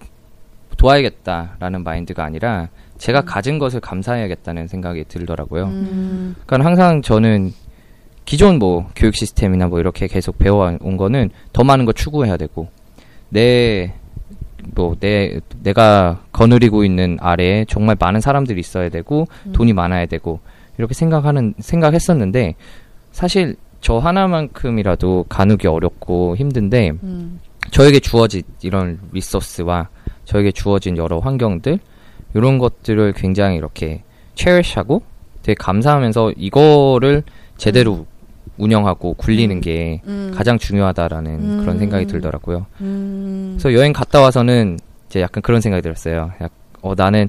[0.80, 2.68] 도와야겠다라는 마인드가 아니라
[2.98, 5.64] 제가 가진 것을 감사해야겠다는 생각이 들더라고요.
[5.64, 6.34] 음.
[6.46, 7.52] 그러니까 항상 저는
[8.24, 12.68] 기존 뭐 교육 시스템이나 뭐 이렇게 계속 배워온 거는 더 많은 걸 추구해야 되고
[13.30, 14.00] 내
[14.74, 20.40] 뭐 내 내가 거느리고 있는 아래에 정말 많은 사람들이 있어야 되고 돈이 많아야 되고
[20.78, 22.54] 이렇게 생각하는 생각했었는데
[23.12, 27.40] 사실 저 하나만큼이라도 가누기 어렵고 힘든데 음.
[27.70, 29.88] 저에게 주어진 이런 리소스와
[30.24, 31.78] 저에게 주어진 여러 환경들
[32.34, 34.02] 이런 것들을 굉장히 이렇게
[34.34, 35.02] 체리하고
[35.42, 37.22] 되게 감사하면서 이거를
[37.56, 38.06] 제대로
[38.58, 40.32] 운영하고 굴리는 게 음.
[40.34, 41.60] 가장 중요하다라는 음.
[41.60, 42.66] 그런 생각이 들더라고요.
[42.82, 43.56] 음.
[43.58, 46.30] 그래서 여행 갔다 와서는 이제 약간 그런 생각이 들었어요.
[46.40, 46.52] 약-
[46.82, 47.28] 어, 나는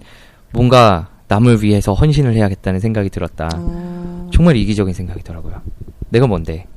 [0.53, 3.49] 뭔가 남을 위해서 헌신을 해야겠다는 생각이 들었다.
[3.55, 4.29] 어.
[4.33, 5.61] 정말 이기적인 생각이더라고요.
[6.09, 6.67] 내가 뭔데?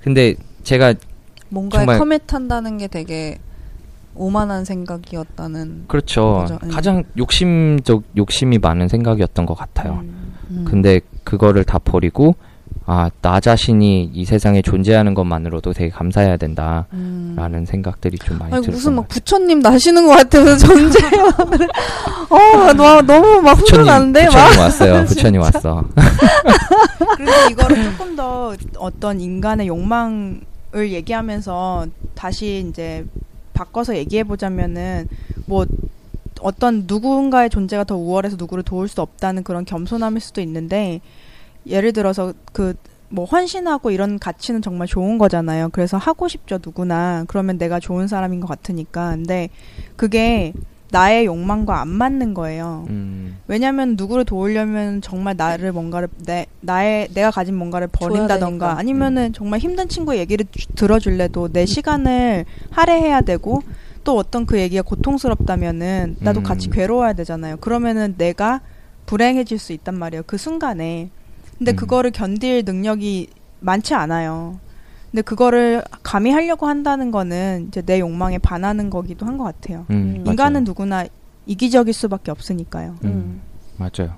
[0.00, 0.94] 근데 제가
[1.50, 3.38] 뭔가에 정말- 커밋한다는 게 되게
[4.14, 5.84] 오만한 생각이었다는.
[5.88, 6.46] 그렇죠.
[6.64, 6.68] 예.
[6.68, 10.02] 가장 욕심적 욕심이 많은 생각이었던 것 같아요.
[10.50, 10.64] 음.
[10.66, 12.34] 근데 그거를 다 버리고
[12.86, 17.64] 아, 나 자신이 이 세상에 존재하는 것만으로도 되게 감사해야 된다라는 음.
[17.66, 18.76] 생각들이 좀 많이 아니 들었어요.
[18.76, 21.10] 무슨 막 부처님 나시는 것 같아서 존재요.
[22.28, 24.32] 어, 너, 너무 막 훈훈한데 막.
[24.32, 25.04] 부처님 왔어요.
[25.06, 25.84] 부처님 왔어.
[27.16, 30.42] 그런데 이거를 조금 더 어떤 인간의 욕망을
[30.74, 33.06] 얘기하면서 다시 이제
[33.54, 35.08] 바꿔서 얘기해 보자면은
[35.46, 35.64] 뭐
[36.40, 41.00] 어떤 누군가의 존재가 더 우월해서 누구를 도울 수 없다는 그런 겸손함일 수도 있는데
[41.66, 42.74] 예를 들어서 그
[43.14, 45.68] 뭐 헌신하고 이런 가치는 정말 좋은 거잖아요.
[45.70, 47.24] 그래서 하고 싶죠 누구나.
[47.28, 49.10] 그러면 내가 좋은 사람인 것 같으니까.
[49.10, 49.50] 근데
[49.96, 50.52] 그게
[50.94, 52.86] 나의 욕망과 안 맞는 거예요.
[52.88, 58.78] 음, 왜냐면 누구를 도우려면 정말 나를 뭔가를 내 나의 내가 가진 뭔가를 버린다던가.
[58.78, 63.60] 아니면은 정말 힘든 친구 얘기를 주- 들어줄래도 내 시간을 할애해야 되고
[64.04, 66.44] 또 어떤 그 얘기가 고통스럽다면은 나도 음.
[66.44, 67.56] 같이 괴로워야 되잖아요.
[67.56, 68.60] 그러면은 내가
[69.06, 70.22] 불행해질 수 있단 말이에요.
[70.28, 71.10] 그 순간에.
[71.58, 71.76] 근데 음.
[71.76, 74.60] 그거를 견딜 능력이 많지 않아요.
[75.14, 79.86] 근데 그거를 감히 하려고 한다는 거는 이제 내 욕망에 반하는 거기도 한 것 같아요.
[79.90, 80.30] 음, 맞아요.
[80.32, 81.04] 인간은 누구나
[81.46, 82.96] 이기적일 수밖에 없으니까요.
[83.04, 83.40] 음,
[83.76, 84.16] 맞아요.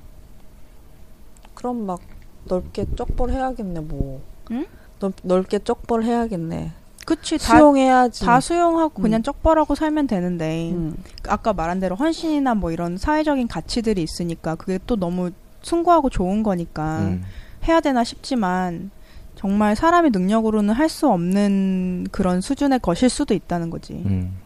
[1.53, 2.01] 그럼 막
[2.47, 4.23] 넓게 쪽벌 해야겠네 뭐.
[4.53, 4.65] 응?
[4.99, 6.73] 넓, 넓게 쪽벌 해야겠네.
[7.05, 8.25] 그치 다, 수용해야지.
[8.25, 9.03] 다 수용하고 음.
[9.03, 10.97] 그냥 쪽벌하고 살면 되는데 음.
[11.29, 15.31] 아까 말한 대로 헌신이나 뭐 이런 사회적인 가치들이 있으니까 그게 또 너무
[15.61, 17.23] 숭고하고 좋은 거니까 음,
[17.69, 18.91] 해야 되나 싶지만
[19.37, 23.93] 정말 사람의 능력으로는 할 수 없는 그런 수준의 것일 수도 있다는 거지.
[23.93, 24.37] 음.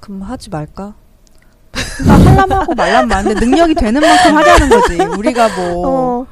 [0.00, 0.94] 그럼 하지 말까?
[1.98, 5.02] 그러니까 하려고 말란 많은데 능력이 되는 만큼 하자는 거지.
[5.18, 6.26] 우리가 뭐뭐 어,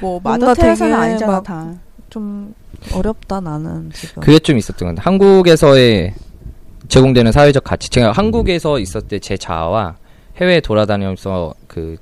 [0.00, 1.74] 뭔가 마더 테레사는 되게 아니잖아 막 다.
[2.10, 2.54] 좀
[2.92, 4.22] 어렵다 나는 지금.
[4.22, 6.14] 그게 좀 있었던 건데 한국에서의
[6.88, 9.96] 제공되는 사회적 가치 제가 한국에서 있었을 때 제 자아와
[10.36, 11.96] 해외에 돌아다니면서 그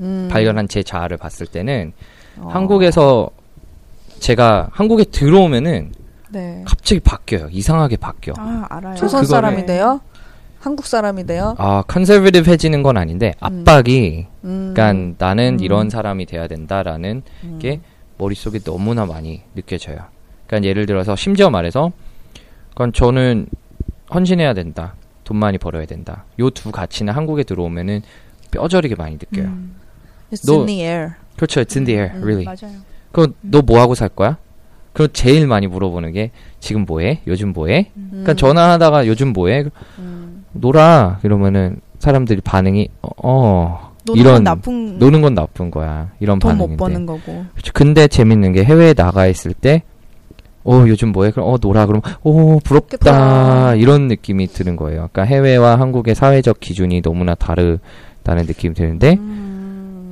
[0.00, 0.28] 음.
[0.30, 1.92] 발견한 제 자아를 봤을 때는
[2.38, 2.48] 어.
[2.50, 3.28] 한국에서
[4.26, 5.92] 제가 한국에 들어오면은
[6.30, 6.62] 네.
[6.66, 8.94] 갑자기 바뀌어요 이상하게 바뀌어 아 알아요.
[8.94, 10.00] 조선 사람이 돼요?
[10.60, 11.56] 한국 사람이 돼요?
[11.58, 14.72] 아 컨servative 해지는 건 아닌데 압박이 음.
[14.74, 15.60] 그러니까 나는 음.
[15.64, 17.58] 이런 사람이 돼야 된다라는 음.
[17.60, 17.80] 게
[18.16, 19.98] 머릿속에 너무나 많이 느껴져요.
[20.46, 21.90] 그러니까 예를 들어서 심지어 말해서
[22.70, 23.46] 그건 저는
[24.14, 24.94] 헌신해야 된다.
[25.24, 26.24] 돈 많이 벌어야 된다.
[26.38, 28.02] 요 두 가치는 한국에 들어오면은
[28.52, 29.46] 뼈저리게 많이 느껴요.
[29.46, 29.74] 음,
[30.30, 31.10] It's 너- in the air.
[31.36, 31.60] 그렇죠.
[31.62, 32.44] It's in the air, 음, really.
[32.44, 32.76] 맞아요.
[33.12, 34.38] 그럼 너 뭐 하고 살 거야?
[34.92, 37.20] 그럼 제일 많이 물어보는 게 지금 뭐해?
[37.26, 37.90] 요즘 뭐해?
[38.10, 38.36] 그러니까 음.
[38.36, 39.64] 전화하다가 요즘 뭐해?
[39.98, 40.44] 음.
[40.52, 41.18] 놀아.
[41.22, 46.10] 이러면은 사람들이 반응이 어, 어 노는 이런 건 나쁜 노는 건 나쁜 거야.
[46.20, 46.72] 이런 돈 반응인데.
[46.72, 47.44] 못 버는 거고.
[47.54, 47.70] 그쵸.
[47.72, 49.82] 근데 재밌는 게 해외에 나가 있을 때,
[50.64, 51.30] 어, 요즘 뭐해?
[51.30, 51.86] 그럼, 어, 놀아.
[51.86, 53.74] 그럼, 오, 부럽다.
[53.76, 55.08] 이런 느낌이 드는 거예요.
[55.12, 59.51] 그러니까 해외와 한국의 사회적 기준이 너무나 다르다는 느낌이 드는데, 음.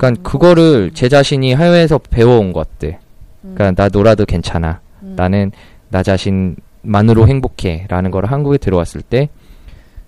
[0.00, 2.96] 그러니까 그거를 제 자신이 해외에서 배워온 것들.
[3.42, 4.80] 그러니까 나 놀아도 괜찮아.
[5.02, 5.12] 음.
[5.14, 5.52] 나는
[5.90, 7.84] 나 자신만으로 행복해.
[7.88, 9.28] 라는 거를 한국에 들어왔을 때,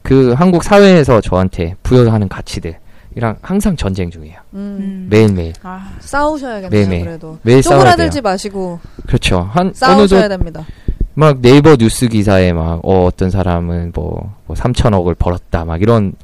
[0.03, 2.79] 그 한국 사회에서 저한테 부여하는 가치들
[3.15, 4.39] 이랑 항상 전쟁 중이에요.
[4.55, 5.09] 음.
[5.11, 5.53] 매일 매일.
[5.63, 6.71] 아, 싸우셔야겠네요.
[6.71, 7.05] 매일매일.
[7.05, 7.61] 그래도 매일.
[7.61, 9.41] 쪼그라들지 마시고 그렇죠.
[9.53, 10.65] 한, 싸우셔야 됩니다.
[11.13, 16.15] 막 네이버 뉴스 기사에 막 어, 어떤 사람은 뭐, 뭐 3천억을 벌었다 막 이런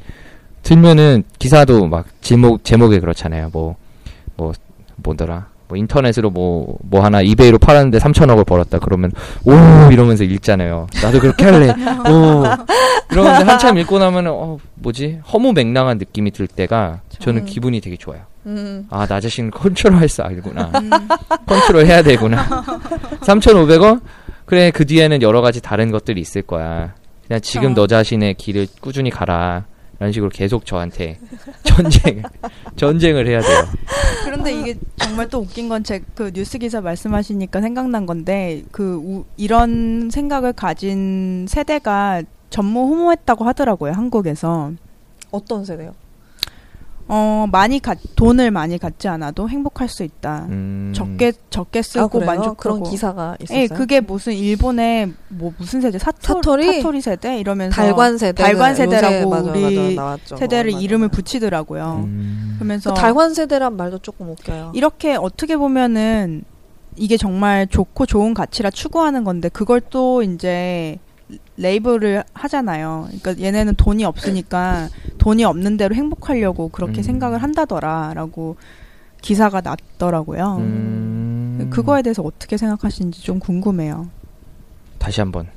[0.68, 3.48] 들면은 기사도 막 제목 제목에 그렇잖아요.
[3.54, 4.52] 뭐뭐
[4.96, 8.78] 뭐더라 뭐 인터넷으로 뭐, 뭐 하나 이베이로 팔았는데 3천억을 벌었다.
[8.78, 9.12] 그러면,
[9.44, 9.52] 오!
[9.90, 10.86] 이러면서 읽잖아요.
[11.02, 11.68] 나도 그렇게 할래.
[12.10, 12.42] 오!
[13.12, 15.20] 이러면서 한참 읽고 나면은, 어, 뭐지?
[15.30, 18.20] 허무 맹랑한 느낌이 들 때가 저는 기분이 되게 좋아요.
[18.46, 18.86] 음.
[18.88, 20.70] 아, 나 자신을 컨트롤할 줄 알구나.
[21.44, 22.46] 컨트롤 해야 되구나.
[23.20, 24.00] 3,500원?
[24.46, 26.94] 그래, 그 뒤에는 여러 가지 다른 것들이 있을 거야.
[27.26, 29.64] 그냥 지금 너 자신의 길을 꾸준히 가라.
[30.00, 31.18] 이런 식으로 계속 저한테
[31.64, 32.22] 전쟁,
[32.76, 33.64] 전쟁을 해야 돼요.
[34.24, 39.24] 그런데 이게 정말 또 웃긴 건 제 그 뉴스 기사 말씀하시니까 생각난 건데 그 우-
[39.36, 44.72] 이런 생각을 가진 세대가 전무후무했다고 하더라고요 한국에서
[45.30, 45.94] 어떤 세대요?
[47.10, 52.24] 어 많이 가, 돈을 많이 갖지 않아도 행복할 수 있다 음, 적게 적게 쓰고 아?
[52.24, 53.62] 만족하고 그런 기사가 있었어요.
[53.62, 56.66] 예, 그게 무슨 일본의 뭐 무슨 세대 사토, 사토리?
[56.66, 60.36] 사토리 세대 이러면서 달관 세대 달관 세대라고 맞아, 우리 맞아, 나왔죠.
[60.36, 60.84] 세대를 어, 맞아.
[60.84, 62.04] 이름을 붙이더라고요.
[62.06, 64.72] 음, 그러면서 그 달관 세대란 말도 조금 웃겨요.
[64.74, 66.44] 이렇게 어떻게 보면은
[66.96, 70.98] 이게 정말 좋고 좋은 가치라 추구하는 건데 그걸 또 이제
[71.58, 73.08] 레이블을 하잖아요.
[73.08, 74.88] 그러니까 얘네는 돈이 없으니까
[75.18, 77.02] 돈이 없는 대로 행복하려고 그렇게 음.
[77.02, 78.56] 생각을 한다더라라고
[79.20, 80.56] 기사가 났더라고요.
[80.58, 84.08] 음, 그거에 대해서 어떻게 생각하시는지 좀 궁금해요.
[84.98, 85.48] 다시 한 번.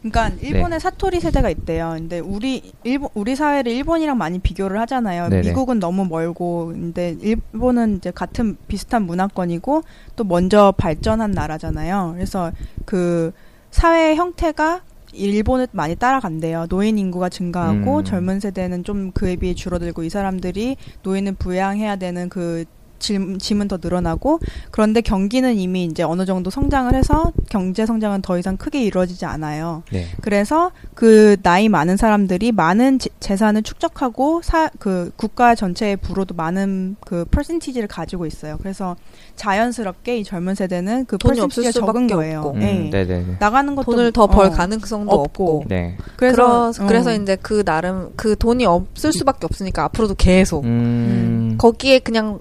[0.00, 0.48] 그러니까 네.
[0.48, 1.94] 일본의 사토리 세대가 있대요.
[1.96, 5.28] 근데 우리 일본 우리 사회를 일본이랑 많이 비교를 하잖아요.
[5.28, 5.48] 네네.
[5.50, 9.82] 미국은 너무 멀고 근데 일본은 이제 같은 비슷한 문화권이고
[10.16, 12.12] 또 먼저 발전한 나라잖아요.
[12.14, 12.50] 그래서
[12.84, 13.32] 그
[13.70, 14.80] 사회 형태가
[15.12, 16.66] 일본을 많이 따라간대요.
[16.68, 18.04] 노인 인구가 증가하고 음.
[18.04, 22.64] 젊은 세대는 좀 그에 비해 줄어들고 이 사람들이 노인을 부양해야 되는 그
[23.02, 24.38] 짐, 짐은 더 늘어나고
[24.70, 29.82] 그런데 경기는 이미 이제 어느 정도 성장을 해서 경제 성장은 더 이상 크게 이루어지지 않아요.
[29.92, 30.06] 네.
[30.22, 36.96] 그래서 그 나이 많은 사람들이 많은 재- 재산을 축적하고 사, 그 국가 전체의 부로도 많은
[37.04, 38.56] 그 퍼센티지를 가지고 있어요.
[38.58, 38.96] 그래서
[39.36, 42.38] 자연스럽게 이 젊은 세대는 그 돈이 퍼센티지가 없을 적은 수밖에 거예요.
[42.38, 42.50] 없고.
[42.52, 42.90] 음, 예.
[42.90, 43.36] 네네.
[43.40, 44.50] 나가는 것도 돈을 더벌 어.
[44.50, 45.22] 가능성도 없고.
[45.56, 45.64] 없고.
[45.68, 45.96] 네.
[46.16, 47.14] 그래서 그래서 그래서 어.
[47.14, 52.38] 이제 그 나름 그 돈이 없을 수밖에 없으니까 앞으로도 계속 음, 거기에 그냥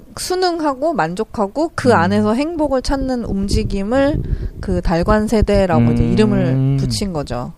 [0.52, 1.96] 순응하고 만족하고 그 음.
[1.96, 4.22] 안에서 행복을 찾는 움직임을
[4.60, 6.12] 그 달관 세대라고 이제 음.
[6.12, 7.54] 이름을 붙인 거죠.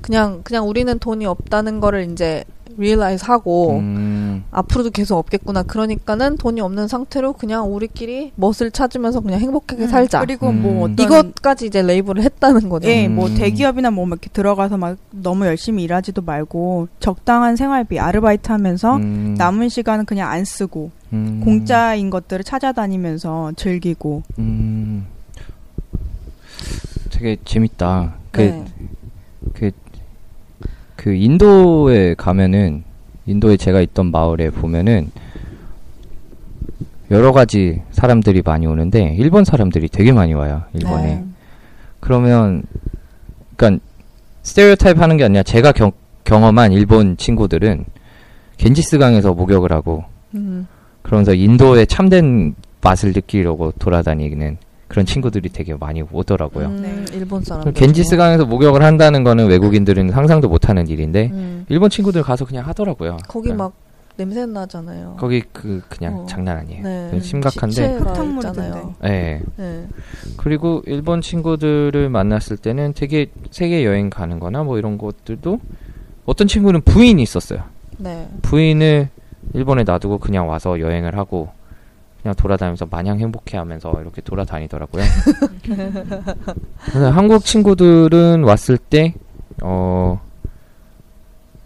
[0.00, 2.44] 그냥 그냥 우리는 돈이 없다는 거를 이제
[2.78, 4.07] realize 하고 음,
[4.50, 5.62] 앞으로도 계속 없겠구나.
[5.62, 10.20] 그러니까는 돈이 없는 상태로 그냥 우리끼리 멋을 찾으면서 그냥 행복하게 음, 살자.
[10.20, 10.62] 그리고 음.
[10.62, 12.88] 뭐 어떤 이것까지 이제 레이블을 했다는 거죠.
[12.88, 13.34] 예, 뭐 음.
[13.34, 19.68] 대기업이나 뭐 이렇게 들어가서 막 너무 열심히 일하지도 말고 적당한 생활비 아르바이트 하면서 음, 남은
[19.68, 25.06] 시간은 그냥 안 쓰고 음, 공짜인 것들을 찾아다니면서 즐기고 음,
[27.10, 28.14] 되게 재밌다.
[28.30, 28.64] 그, 네.
[29.54, 29.70] 그,
[30.96, 32.87] 그 인도에 가면은
[33.28, 35.10] 인도에 제가 있던 마을에 보면은
[37.10, 40.62] 여러 가지 사람들이 많이 오는데 일본 사람들이 되게 많이 와요.
[40.72, 41.06] 일본에.
[41.06, 41.24] 네.
[42.00, 42.62] 그러면
[43.56, 43.84] 그러니까
[44.42, 45.92] 스테레오타입 하는 게 아니라 제가 경,
[46.24, 47.84] 경험한 일본 친구들은
[48.56, 50.04] 겐지스 강에서 목욕을 하고
[50.34, 50.66] 음.
[51.02, 54.58] 그러면서 인도의 참된 맛을 느끼려고 돌아다니는
[54.88, 56.66] 그런 친구들이 되게 많이 오더라고요.
[56.66, 57.04] 음, 네.
[57.16, 57.60] 일본 사람.
[57.60, 61.66] 그럼 겐지스 강에서 목욕을 한다는 거는 외국인들은 상상도 못하는 일인데 음.
[61.68, 63.18] 일본 친구들 가서 그냥 하더라고요.
[63.28, 63.72] 거기 그러니까 막
[64.16, 65.16] 냄새 나잖아요.
[65.18, 66.26] 거기 그 그냥 어.
[66.26, 66.82] 장난 아니에요.
[66.82, 67.20] 네.
[67.20, 67.98] 심각한데.
[67.98, 68.66] 흙탕물이던데.
[68.66, 68.94] 있잖아요.
[69.04, 69.40] 예.
[69.56, 69.86] 네.
[70.36, 75.60] 그리고 일본 친구들을 만났을 때는 되게 세계 여행 가는 거나 뭐 이런 것들도
[76.24, 77.62] 어떤 친구는 부인이 있었어요.
[77.98, 78.26] 네.
[78.42, 79.08] 부인을
[79.54, 81.50] 일본에 놔두고 그냥 와서 여행을 하고
[82.28, 85.02] 그냥 돌아다니면서 마냥 행복해 하면서 이렇게 돌아다니더라고요.
[87.14, 89.14] 한국 친구들은 왔을 때,
[89.62, 90.20] 어,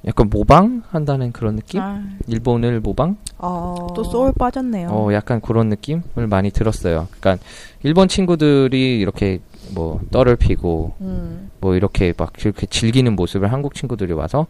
[0.06, 1.80] 약간 모방 한다는 그런 느낌?
[1.80, 3.16] 아, 일본을 모방?
[3.38, 3.74] 아.
[3.94, 4.88] 또 소울 빠졌네요.
[4.90, 7.08] 어, 약간 그런 느낌을 많이 들었어요.
[7.18, 7.44] 그러니까
[7.82, 9.40] 일본 친구들이 이렇게
[9.74, 11.50] 뭐 떨을 피고 음.
[11.60, 14.46] 뭐 이렇게 막 이렇게 즐기는 모습을 한국 친구들이 와서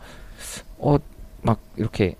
[0.78, 0.98] 어
[1.42, 2.14] 막 이렇게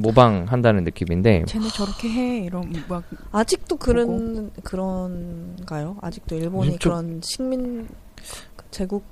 [0.00, 5.96] 모방한다는 느낌인데 쟤네 저렇게 해 이런 막 아직도 그런 그런가요?
[6.00, 7.88] 아직도 일본이 요즘 좀- 그런 식민
[8.70, 9.04] 제국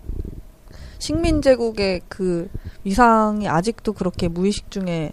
[0.99, 2.49] 식민 제국의 그
[2.84, 5.12] 위상이 아직도 그렇게 무의식 중에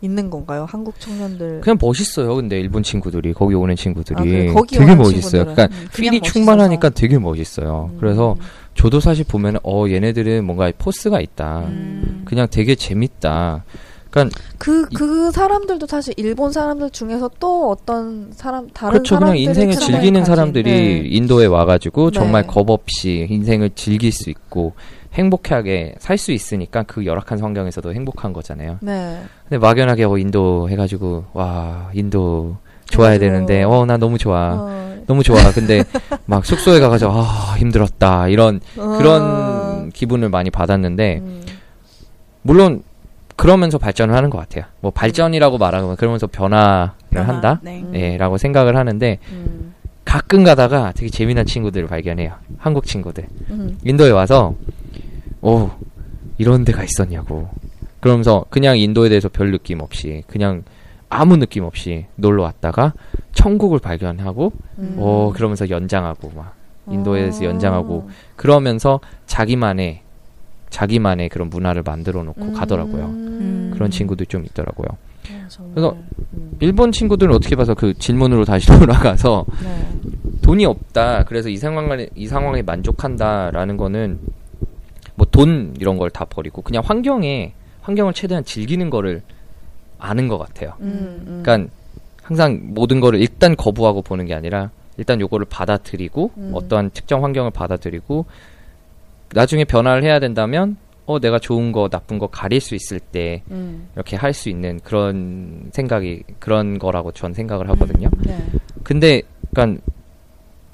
[0.00, 0.64] 있는 건가요?
[0.68, 2.36] 한국 청년들 그냥 멋있어요.
[2.36, 4.46] 근데 일본 친구들이 거기 오는 친구들이 아, 그래.
[4.52, 5.42] 거기 되게 오는 멋있어요.
[5.44, 5.54] 친구들은.
[5.54, 7.90] 그러니까 음, 필이 충만하니까 되게 멋있어요.
[7.92, 7.96] 음.
[7.98, 8.36] 그래서
[8.74, 11.64] 저도 사실 보면 어 얘네들은 뭔가 포스가 있다.
[11.66, 12.22] 음.
[12.24, 13.64] 그냥 되게 재밌다.
[14.10, 19.18] 그러니까 그, 그 사람들도 사실 일본 사람들 중에서 또 어떤 사람, 다른 그렇죠.
[19.18, 21.08] 그냥 인생을 즐기는 가진, 사람들이 네.
[21.08, 22.18] 인도에 와가지고 네.
[22.18, 24.72] 정말 겁 없이 인생을 즐길 수 있고
[25.14, 28.78] 행복하게 살 수 있으니까 그 열악한 환경에서도 행복한 거잖아요.
[28.80, 29.22] 네.
[29.48, 32.56] 근데 막연하게 어 인도 해가지고 와 인도
[32.86, 34.54] 좋아야 해가지고 되는데 어 나 너무 좋아.
[34.54, 35.38] 어, 너무 좋아.
[35.52, 35.84] 근데
[36.26, 41.42] 막 숙소에 가가지고 아 힘들었다 이런 그런 기분을 많이 받았는데 음.
[42.42, 42.82] 물론
[43.38, 44.64] 그러면서 발전을 하는 것 같아요.
[44.80, 47.60] 뭐 발전이라고 말하면 그러면서 변화를 변화, 한다.
[47.62, 47.84] 네.
[47.94, 49.74] 예, 라고 생각을 하는데 음.
[50.04, 52.32] 가끔 가다가 되게 재미난 친구들을 발견해요.
[52.58, 53.28] 한국 친구들.
[53.50, 53.78] 음.
[53.84, 54.56] 인도에 와서
[55.40, 55.70] 오
[56.36, 57.48] 이런 데가 있었냐고.
[58.00, 60.64] 그러면서 그냥 인도에 대해서 별 느낌 없이 그냥
[61.08, 62.92] 아무 느낌 없이 놀러 왔다가
[63.34, 64.96] 천국을 발견하고 음.
[64.98, 66.54] 오 그러면서 연장하고 막
[66.90, 67.48] 인도에서 어.
[67.50, 70.00] 연장하고 그러면서 자기만의
[70.70, 72.52] 자기만의 그런 문화를 만들어 놓고 음.
[72.54, 73.04] 가더라고요.
[73.06, 73.70] 음.
[73.74, 74.86] 그런 친구들 좀 있더라고요.
[75.72, 75.96] 그래서
[76.34, 76.56] 음.
[76.60, 79.88] 일본 친구들은 어떻게 봐서 그 질문으로 다시 돌아가서 네.
[80.42, 81.24] 돈이 없다.
[81.24, 84.18] 그래서 이 상황에 이 상황에 만족한다라는 거는
[85.16, 87.52] 뭐 돈 이런 걸 다 버리고 그냥 환경에
[87.82, 89.22] 환경을 최대한 즐기는 거를
[89.98, 90.74] 아는 것 같아요.
[90.80, 91.40] 음, 음.
[91.42, 91.72] 그러니까
[92.22, 96.50] 항상 모든 거를 일단 거부하고 보는 게 아니라 일단 요거를 받아들이고 음.
[96.54, 98.26] 어떠한 특정 환경을 받아들이고
[99.32, 100.76] 나중에 변화를 해야 된다면
[101.06, 103.88] 어 내가 좋은 거 나쁜 거 가릴 수 있을 때 음.
[103.94, 108.08] 이렇게 할 수 있는 그런 생각이 그런 거라고 전 생각을 하거든요.
[108.24, 108.38] 네.
[108.84, 109.22] 근데
[109.52, 109.82] 그러니까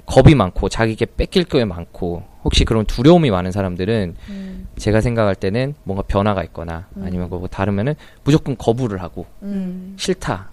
[0.05, 4.67] 겁이 많고 자기에게 뺏길 게 많고 혹시 그런 두려움이 많은 사람들은 음.
[4.77, 7.03] 제가 생각할 때는 뭔가 변화가 있거나 음.
[7.05, 9.95] 아니면 그거 다르면은 무조건 거부를 하고 음.
[9.97, 10.49] 싫다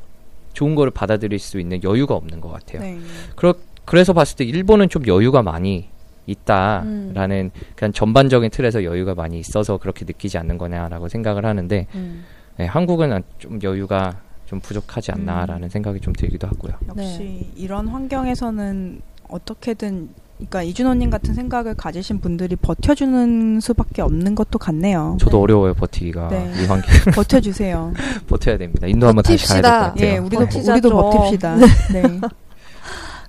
[0.52, 2.82] 좋은 거를 받아들일 수 있는 여유가 없는 것 같아요.
[2.82, 2.98] 네.
[3.36, 5.88] 그러, 그래서 봤을 때 일본은 좀 여유가 많이
[6.26, 12.24] 있다라는 그냥 전반적인 틀에서 여유가 많이 있어서 그렇게 느끼지 않는 거냐라고 생각을 하는데 음.
[12.58, 14.16] 네, 한국은 좀 여유가
[14.46, 16.74] 좀 부족하지 않나라는 생각이 좀 들기도 하고요.
[16.96, 17.50] 역시 네.
[17.56, 25.16] 이런 환경에서는 어떻게든 그러니까 이준호님 같은 생각을 가지신 분들이 버텨주는 수밖에 없는 것도 같네요.
[25.20, 25.42] 저도 네.
[25.42, 26.52] 어려워요 버티기가 네.
[26.60, 27.94] 이 환경 버텨주세요.
[28.28, 28.86] 버텨야 됩니다.
[28.86, 29.92] 인도 한번 다시 가야 될것 버팁시다.
[29.92, 30.08] 같아요.
[30.14, 31.00] 예, 우리도 버티자 우리도 좀.
[31.00, 31.56] 버팁시다.
[31.92, 32.02] 네.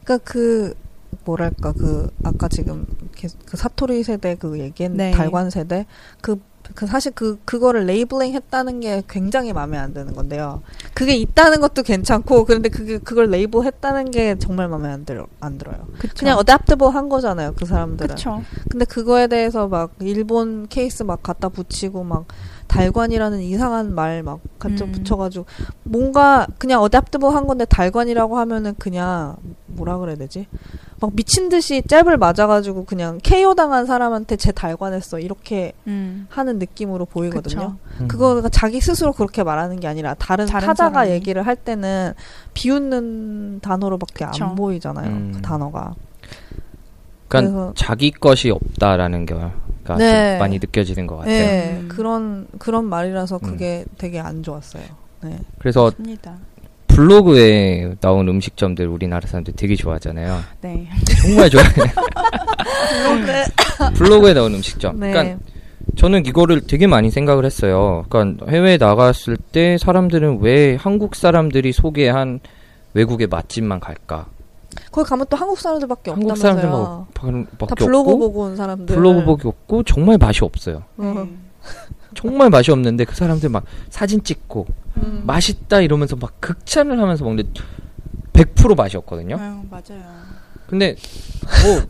[0.04, 0.74] 그러니까 그
[1.26, 2.86] 뭐랄까 그 아까 지금
[3.46, 5.12] 그 사토리 세대 그 얘기한 네.
[5.12, 5.86] 달관 세대
[6.22, 6.40] 그,
[6.76, 10.62] 그 사실 그 그거를 labeling 했다는 게 굉장히 마음에 안 드는 건데요.
[10.94, 15.58] 그게 있다는 것도 괜찮고 그런데 그게 그걸 레이블 했다는 게 정말 마음에 안 들어 안
[15.58, 15.88] 들어요.
[16.00, 16.14] 그쵸.
[16.18, 18.16] 그냥 adaptable 한 거잖아요, 그 사람들은.
[18.16, 18.42] 그쵸.
[18.70, 22.26] 근데 그거에 대해서 막 일본 케이스 막 갖다 붙이고 막
[22.68, 24.92] 달관이라는 이상한 말막 갖다 음.
[24.92, 25.46] 붙여가지고
[25.84, 29.36] 뭔가 그냥 어댑터블 한 건데 달관이라고 하면은 그냥
[29.68, 30.48] 뭐라 그래야 되지?
[31.00, 36.28] 막 미친 듯이 잽을 맞아가지고 그냥 KO 당한 사람한테 제 달관했어 이렇게 음.
[36.30, 37.76] 하는 느낌으로 보이거든요.
[38.00, 38.08] 음.
[38.08, 41.12] 그거가 자기 스스로 그렇게 말하는 게 아니라 다른, 다른 타자가 사람이.
[41.12, 42.14] 얘기를 할 때는
[42.54, 44.46] 비웃는 단어로밖에 그쵸.
[44.46, 45.08] 안 보이잖아요.
[45.10, 45.32] 음.
[45.36, 45.94] 그 단어가.
[47.28, 49.34] 그러니까 그래서- 자기 것이 없다라는 게
[49.84, 50.32] 가 네.
[50.32, 51.38] 좀 많이 느껴지는 것 같아요.
[51.38, 51.88] 네, 음.
[51.90, 54.84] 그런 그런 말이라서 그게 되게 안 좋았어요.
[55.24, 55.38] 네.
[55.60, 56.38] 그래서 맞습니다.
[56.88, 60.40] 블로그에 나온 음식점들 우리나라 사람들 되게 좋아하잖아요.
[60.62, 60.88] 네.
[61.22, 61.74] 정말 좋아해요.
[63.96, 65.00] 블로그에 나온 음식점.
[65.00, 65.12] 네.
[65.12, 65.40] 그러니까
[65.96, 68.06] 저는 이거를 되게 많이 생각을 했어요.
[68.10, 72.40] 그러니까 해외에 나갔을 때 사람들은 왜 한국 사람들이 소개한
[72.94, 74.28] 외국의 맛집만 갈까?
[74.92, 77.08] 거기 가면 또 한국 사람들밖에 한국 없다면서요.
[77.14, 78.96] 사람들만 다 밖에 블로그 없고 보고 온 사람들.
[78.96, 80.84] 블로그 보기 없고 정말 맛이 없어요.
[80.98, 81.28] 어.
[82.16, 84.68] 정말 맛이 없는데 그 사람들 막 사진 찍고
[84.98, 85.24] 음.
[85.26, 87.50] 맛있다 이러면서 막 극찬을 하면서 먹는데
[88.34, 89.38] 100% 맛이 없거든요.
[89.40, 90.04] 아유, 맞아요.
[90.68, 90.96] 근데
[91.64, 91.82] 뭐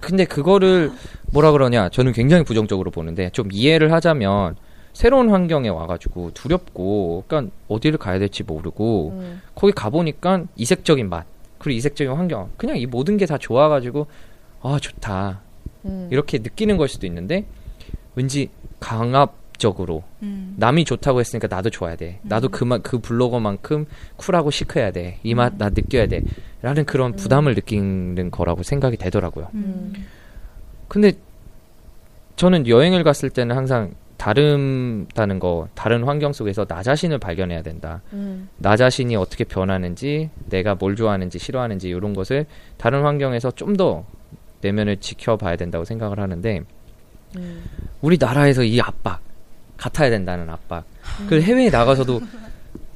[0.00, 0.92] 근데 그거를
[1.32, 4.56] 뭐라 그러냐 저는 굉장히 부정적으로 보는데 좀 이해를 하자면
[4.92, 9.42] 새로운 환경에 와가지고 두렵고 그러니까 어디를 가야 될지 모르고 음.
[9.54, 11.26] 거기 가보니까 이색적인 맛
[11.64, 14.06] 그리고 이색적인 환경 그냥 이 모든 게 다 좋아가지고
[14.60, 15.40] 아 좋다
[15.86, 16.08] 음.
[16.12, 17.46] 이렇게 느끼는 걸 수도 있는데
[18.14, 18.50] 왠지
[18.80, 20.54] 강압적으로 음.
[20.58, 22.20] 남이 좋다고 했으니까 나도 좋아야 돼.
[22.22, 23.86] 나도 그만 그 블로거만큼
[24.16, 25.18] 쿨하고 시크해야 돼.
[25.24, 26.22] 이 맛 나 느껴야 돼.
[26.60, 29.48] 라는 그런 부담을 느끼는 거라고 생각이 되더라고요.
[29.54, 29.92] 음.
[30.88, 31.12] 근데
[32.36, 33.94] 저는 여행을 갔을 때는 항상
[34.24, 38.00] 다름다는 거, 다른 환경 속에서 나 자신을 발견해야 된다.
[38.14, 38.48] 음.
[38.56, 42.46] 나 자신이 어떻게 변하는지, 내가 뭘 좋아하는지, 싫어하는지 이런 것을
[42.78, 44.04] 다른 환경에서 좀 더
[44.64, 46.62] 내면을 지켜봐야 된다고 생각을 하는데
[47.36, 47.64] 음.
[48.00, 49.20] 우리나라에서 이 압박
[49.76, 50.84] 같아야 된다는 압박
[51.28, 52.20] 그 해외에 나가서도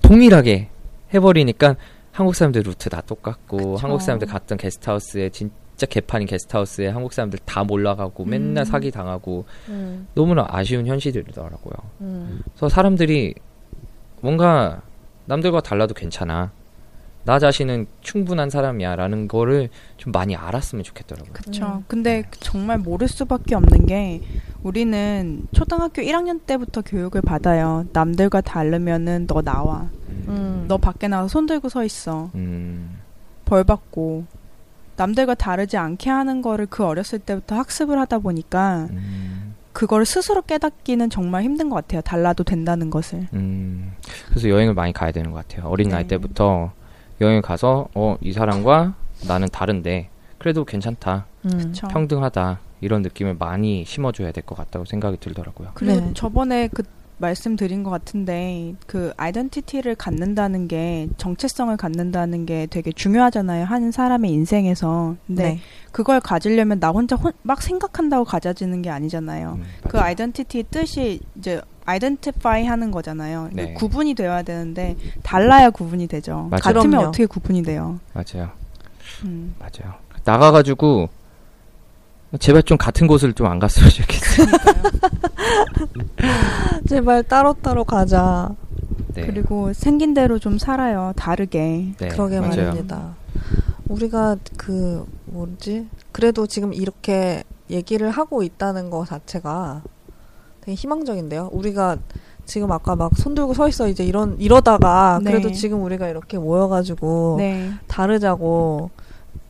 [0.01, 0.69] 동일하게
[1.13, 1.77] 해버리니까
[2.13, 7.39] 한국 사람들 루트 다 똑같고 한국 사람들 갔던 게스트하우스에 진 짜 개판인 게스트하우스에 한국 사람들
[7.45, 10.09] 다 몰라가고 맨날 사기 당하고 음.
[10.15, 11.73] 너무나 아쉬운 현실이더라고요.
[12.01, 12.41] 음.
[12.51, 13.35] 그래서 사람들이
[14.21, 14.83] 뭔가
[15.27, 16.51] 남들과 달라도 괜찮아.
[17.25, 19.69] 나 자신은 충분한 사람이야라는 거를
[19.99, 21.33] 좀 많이 알았으면 좋겠더라고요.
[21.33, 21.65] 그쵸.
[21.67, 21.85] 음.
[21.87, 24.23] 근데 정말 모를 수밖에 없는 게
[24.65, 27.85] 우리는 초등학교 1학년 때부터 교육을 받아요.
[27.93, 29.91] 남들과 다르면은 너 나와.
[30.09, 30.65] 음.
[30.67, 32.31] 너 밖에 나와서 손 들고 서 있어.
[32.35, 32.99] 음,
[33.45, 34.25] 벌 받고.
[34.99, 41.09] 남들과 다르지 않게 하는 거를 그 어렸을 때부터 학습을 하다 보니까 음, 그걸 스스로 깨닫기는
[41.09, 42.01] 정말 힘든 것 같아요.
[42.03, 43.29] 달라도 된다는 것을.
[43.33, 43.93] 음,
[44.29, 45.69] 그래서 여행을 많이 가야 되는 것 같아요.
[45.71, 46.09] 어린 나이 네.
[46.09, 46.73] 때부터
[47.21, 48.95] 여행 가서 어 이 사람과
[49.27, 51.73] 나는 다른데 그래도 괜찮다, 음.
[51.91, 55.71] 평등하다 이런 느낌을 많이 심어줘야 될 것 같다고 생각이 들더라고요.
[55.75, 56.11] 그리고 네.
[56.15, 56.83] 저번에 그
[57.19, 63.65] 말씀드린 것 같은데 그 아이덴티티를 갖는다는 게 정체성을 갖는다는 게 되게 중요하잖아요.
[63.65, 65.17] 한 사람의 인생에서.
[65.27, 65.61] 근데 네.
[65.93, 69.59] 그걸 가지려면 나 혼자 혼- 막 생각한다고 가져지는 게 아니잖아요.
[69.61, 69.99] 음, 그.
[69.99, 73.51] 아이덴티티의 뜻이 이제 아이덴티파이 하는 거잖아요.
[73.53, 73.73] 네.
[73.75, 76.47] 구분이 되어야 되는데 달라야 구분이 되죠.
[76.51, 76.61] 맞아요.
[76.61, 77.09] 같으면 그럼요.
[77.09, 77.99] 어떻게 구분이 돼요?
[78.13, 78.51] 맞아요,
[79.25, 79.55] 음.
[79.59, 79.95] 맞아요.
[80.25, 81.09] 나가가지고
[82.41, 84.47] 제발 좀 같은 곳을 좀 안 갔으면 좋겠어요.
[86.89, 88.51] 제발 따로따로 가자.
[89.15, 89.27] 네.
[89.27, 91.13] 그리고 생긴 대로 좀 살아요.
[91.17, 91.93] 다르게.
[91.99, 92.69] 네, 그러게 맞아요.
[92.69, 93.15] 말입니다.
[93.89, 95.87] 우리가 그 뭐지?
[96.13, 99.83] 그래도 지금 이렇게 얘기를 하고 있다는 거 자체가
[100.61, 101.51] 되게 희망적인데요.
[101.53, 101.97] 우리가
[102.45, 105.33] 지금 아까 막 손 들고 서 있어 이제 이런 이러다가 네.
[105.33, 107.71] 그래도 지금 우리가 이렇게 모여가지고 네.
[107.87, 108.91] 다르자고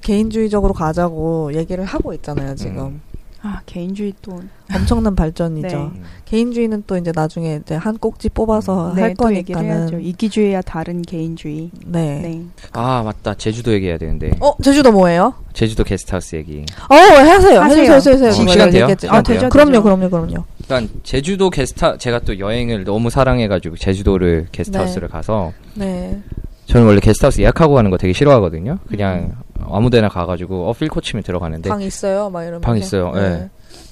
[0.03, 2.55] 개인주의적으로 가자고 얘기를 하고 있잖아요.
[2.55, 3.01] 지금 음.
[3.41, 4.41] 아 개인주의 또
[4.75, 5.69] 엄청난 발전이죠.
[5.69, 5.75] 네.
[5.77, 6.03] 음.
[6.25, 9.15] 개인주의는 또 이제 나중에 이제 한 꼭지 뽑아서 네, 할.
[9.15, 11.71] 거니까는 이기주의와 다른 개인주의.
[11.87, 12.21] 네.
[12.21, 12.43] 네.
[12.73, 15.35] 아 맞다 제주도 얘기해야 되는데 어 제주도 뭐예요?
[15.53, 16.65] 제주도 게스트하우스 얘기.
[16.91, 17.61] 어 하세요.
[17.61, 17.61] 하세요.
[17.61, 17.95] 해주세요.
[17.95, 18.31] 해주세요.
[18.33, 18.83] 지금 그거 시간 돼요?
[18.83, 19.07] 얘기했지.
[19.07, 19.49] 시간 아, 돼요?
[19.49, 19.83] 그럼요, 되죠.
[19.85, 20.45] 그럼요, 그럼요.
[20.59, 26.21] 일단 제주도 게스트 제가 또 여행을 너무 사랑해가지고 제주도를 게스트하우스를 가서 네.
[26.67, 28.79] 저는 원래 게스트하우스 예약하고 가는 거 되게 싫어하거든요.
[28.89, 29.37] 그냥
[29.71, 32.61] 아무데나 가가지고 어 필 코 치면 들어가는데 방 있어요, 막 이러면.
[32.61, 33.13] 방 있어요.
[33.17, 33.49] 예.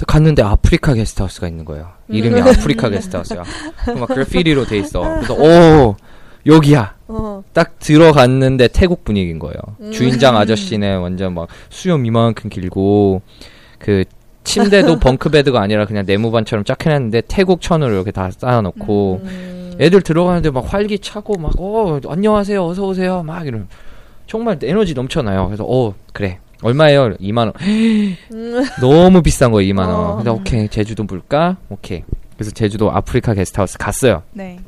[0.06, 1.88] 갔는데 아프리카 게스트하우스가 있는 거예요.
[2.08, 3.42] 이름이 아프리카 게스트하우스야.
[3.86, 5.00] 그막 그래피리로 돼 있어.
[5.00, 5.96] 그래서 오
[6.44, 6.94] 여기야.
[7.08, 7.42] 어.
[7.52, 9.54] 딱 들어갔는데 태국 분위기인 거예요.
[9.80, 9.92] 음.
[9.92, 13.22] 주인장 아저씨는 완전 막 수염 이만큼 길고
[13.78, 14.04] 그
[14.44, 19.76] 침대도 벙크 베드가 아니라 그냥 네모반처럼 쫙 해놨는데 태국 천으로 이렇게 다 쌓아놓고 음.
[19.80, 23.66] 애들 들어가는데 막 활기 차고 막 어 안녕하세요 어서 오세요 막 이런
[24.26, 25.46] 정말 에너지 넘쳐나요.
[25.46, 27.14] 그래서 어 그래 얼마예요?
[27.16, 27.52] 2만 원.
[28.80, 29.90] 너무 비싼 거예요 2만 원.
[29.94, 30.16] 어.
[30.16, 32.02] 근데 오케이 제주도 물가 오케이.
[32.34, 34.22] 그래서 제주도 아프리카 게스트하우스 갔어요.
[34.32, 34.58] 네.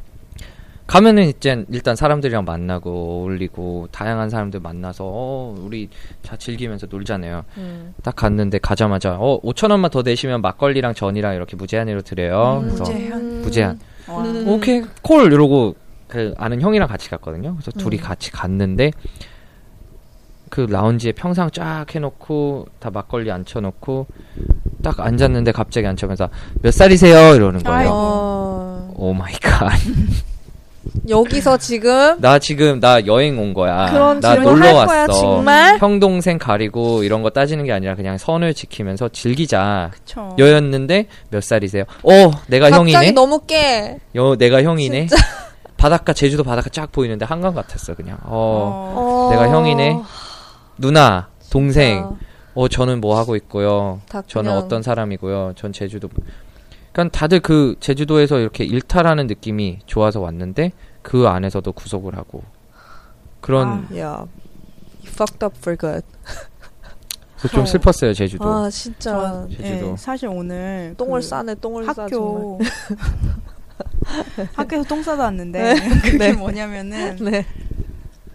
[0.86, 2.90] 가면은 이제 일단 사람들이랑 만나고
[3.20, 5.90] 어울리고 다양한 사람들 만나서 어 우리
[6.22, 7.44] 자 즐기면서 놀잖아요.
[7.58, 7.94] 음.
[8.02, 12.60] 딱 갔는데 가자마자 어 5천 원만 더 내시면 막걸리랑 전이랑 이렇게 무제한으로 드려요.
[12.62, 13.42] 음, 그래서 무제한.
[13.42, 13.80] 무제한.
[14.08, 14.22] 와.
[14.22, 14.48] 음.
[14.48, 17.54] 오케이 콜 이러고 그 아는 형이랑 같이 갔거든요.
[17.54, 18.02] 그래서 둘이 음.
[18.02, 18.90] 같이 갔는데
[20.50, 24.06] 그 라운지에 평상 쫙 해놓고 다 막걸리 앉혀놓고
[24.82, 26.28] 딱 앉았는데 갑자기 앉혀면서
[26.62, 27.90] 몇 살이세요 이러는 거예요.
[27.92, 29.70] 어, oh my God.
[31.08, 33.86] 여기서 지금 나 지금 나 여행 온 거야.
[33.90, 34.86] 그런 나 놀러 할 왔어.
[34.86, 35.78] 거야, 정말?
[35.78, 39.90] 형 동생 가리고 이런 거 따지는 게 아니라 그냥 선을 지키면서 즐기자.
[39.92, 40.34] 그쵸.
[40.38, 41.84] 여였는데 몇 살이세요?
[42.04, 43.10] 어, 내가 갑자기 형이네.
[43.12, 43.98] 너무 깨.
[44.14, 45.08] 여, 내가 형이네.
[45.76, 48.18] 바닷가 제주도 바닷가 쫙 보이는데 한강 같았어 그냥.
[48.24, 48.28] 어,
[48.96, 49.28] 어.
[49.28, 49.30] 어.
[49.30, 49.96] 내가 형이네.
[50.78, 52.04] 누나, 동생.
[52.04, 52.16] 아,
[52.54, 54.00] 어, 저는 뭐 하고 있고요.
[54.08, 55.52] 다 저는 어떤 사람이고요.
[55.56, 56.08] 전 제주도.
[56.92, 60.72] 그러니까 다들 그 제주도에서 이렇게 일탈하는 느낌이 좋아서 왔는데
[61.02, 62.42] 그 안에서도 구속을 하고
[63.40, 63.96] 그런 아.
[63.96, 64.26] 야,
[65.04, 66.04] fucked up for good.
[67.38, 67.66] 그래서 좀 어.
[67.66, 68.44] 슬펐어요 제주도.
[68.44, 69.92] 아 진짜 저, 제주도.
[69.92, 72.02] 예, 사실 오늘 똥을 그 싸네, 똥을 싸.
[72.02, 72.58] 학교
[74.54, 76.32] 학교에서 똥 싸다 왔는데 그게 네.
[76.32, 77.46] 뭐냐면은 네.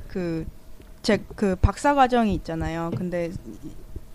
[0.08, 0.46] 그
[1.04, 2.92] 제 그 박사 과정이 있잖아요.
[2.98, 3.32] 근데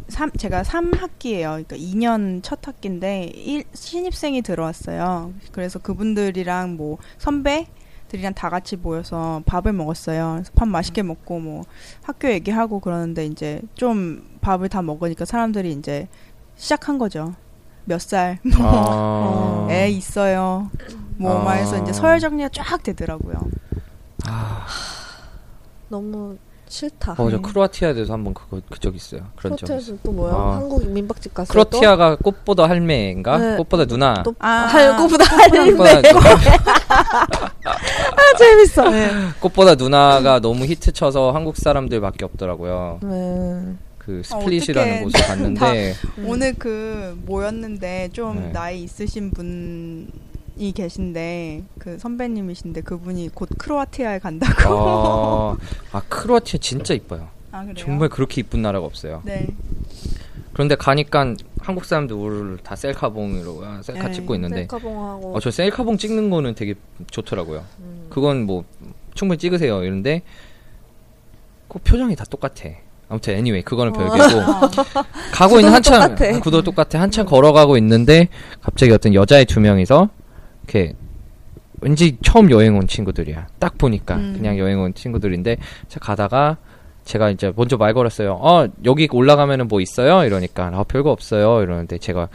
[0.09, 1.63] 삼, 제가 3학기예요.
[1.65, 5.33] 그러니까 2년 첫 학기인데 일, 신입생이 들어왔어요.
[5.53, 7.67] 그래서 그분들이랑 뭐 선배
[8.09, 10.33] 들이랑 다 같이 모여서 밥을 먹었어요.
[10.37, 11.63] 그래서 밥 맛있게 먹고 뭐
[12.03, 16.09] 학교 얘기하고 그러는데 이제 좀 밥을 다 먹으니까 사람들이 이제
[16.57, 17.35] 시작한 거죠.
[17.85, 19.67] 몇 살, 아.
[19.71, 20.71] 애 있어요.
[21.19, 21.45] 뭐 아.
[21.45, 23.37] 말해서 이제 서열 정리가 쫙 되더라고요.
[24.25, 24.67] 아,
[25.91, 26.39] 너무
[26.69, 27.15] 싫다.
[27.19, 29.23] 어, 저 크로아티아에서 한번 그거 그적 있어요.
[29.37, 29.65] 그런 적.
[29.65, 30.33] 호텔에서 또 뭐야?
[30.35, 30.57] 아.
[30.57, 31.51] 한국 민박집 갔어요.
[31.53, 33.39] 크로아티아가 꽃보다 할매인가?
[33.39, 33.57] 네.
[33.57, 34.23] 꽃보다 누나.
[34.23, 34.49] 또, 또 아.
[34.49, 36.09] 할구보다 꽃보다, 할매.
[37.65, 38.85] 아 재밌어.
[39.41, 43.01] 꽃보다 누나가 너무 히트 쳐서 한국 사람들밖에 없더라고요.
[43.03, 43.75] 네.
[43.99, 45.03] 그 어, 스플릿이라는 어떡해.
[45.05, 45.95] 곳을 갔는데
[46.25, 48.53] 오늘 그 모였는데 좀 네.
[48.53, 50.11] 나이 있으신 분
[50.59, 54.75] 이 계신데 그 선배님이신데 그분이 곧 크로아티아에 간다고.
[54.75, 55.57] 아,
[55.93, 57.29] 아 크로아티아 진짜 이뻐요.
[57.53, 57.65] 아?
[57.77, 59.23] 정말 그렇게 이쁜 나라가 없어요.
[59.25, 59.47] 네.
[60.53, 64.15] 그런데 가니까 한국 사람들 우르르 다 셀카봉으로 아, 셀카 네.
[64.15, 65.37] 찍고 있는데 셀카봉하고.
[65.37, 66.75] 어, 저 셀카봉 찍는 거는 되게
[67.11, 67.65] 좋더라고요.
[67.79, 68.07] 음.
[68.11, 68.65] 그건 뭐
[69.15, 69.85] 충분히 찍으세요.
[69.85, 70.23] 이런데
[71.69, 72.71] 그 표정이 다 똑같아.
[73.09, 74.41] 아무튼 anyway 그거는 별개고
[75.33, 76.17] 가고 있는 한참.
[76.41, 78.29] 구도 똑같아 한참 걸어가고 있는데
[78.61, 80.11] 갑자기 어떤 여자애 두 명이서
[80.69, 80.93] 이렇게
[81.81, 84.35] 왠지 처음 여행 온 친구들이야 딱 보니까 음.
[84.37, 85.57] 그냥 여행 온 친구들인데
[85.89, 86.59] 자 가다가
[87.05, 91.99] 제가 이제 먼저 말 걸었어요 어 여기 올라가면은 뭐 있어요 이러니까 아 별거 없어요 이러는데
[91.99, 92.29] 제가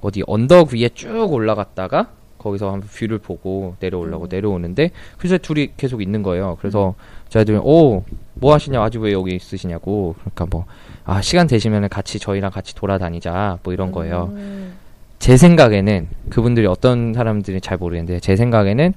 [0.00, 2.08] 어디 언덕 위에 쭉 올라갔다가
[2.38, 6.56] 거기서 한번 view를 보고 내려오려고 내려오는데 그래서 둘이 계속 있는 거예요.
[6.58, 6.96] 그래서
[7.28, 8.02] 저희들이 오,
[8.34, 8.82] 뭐 하시냐?
[8.82, 10.16] 아직 왜 여기 있으시냐고.
[10.18, 10.66] 그러니까 뭐,
[11.04, 13.60] 아, 시간 되시면 같이 저희랑 같이 돌아다니자.
[13.62, 14.32] 뭐 이런 거예요.
[14.32, 14.74] 음.
[15.22, 18.92] 제 생각에는 그분들이 어떤 사람들이 잘 모르겠는데 제 생각에는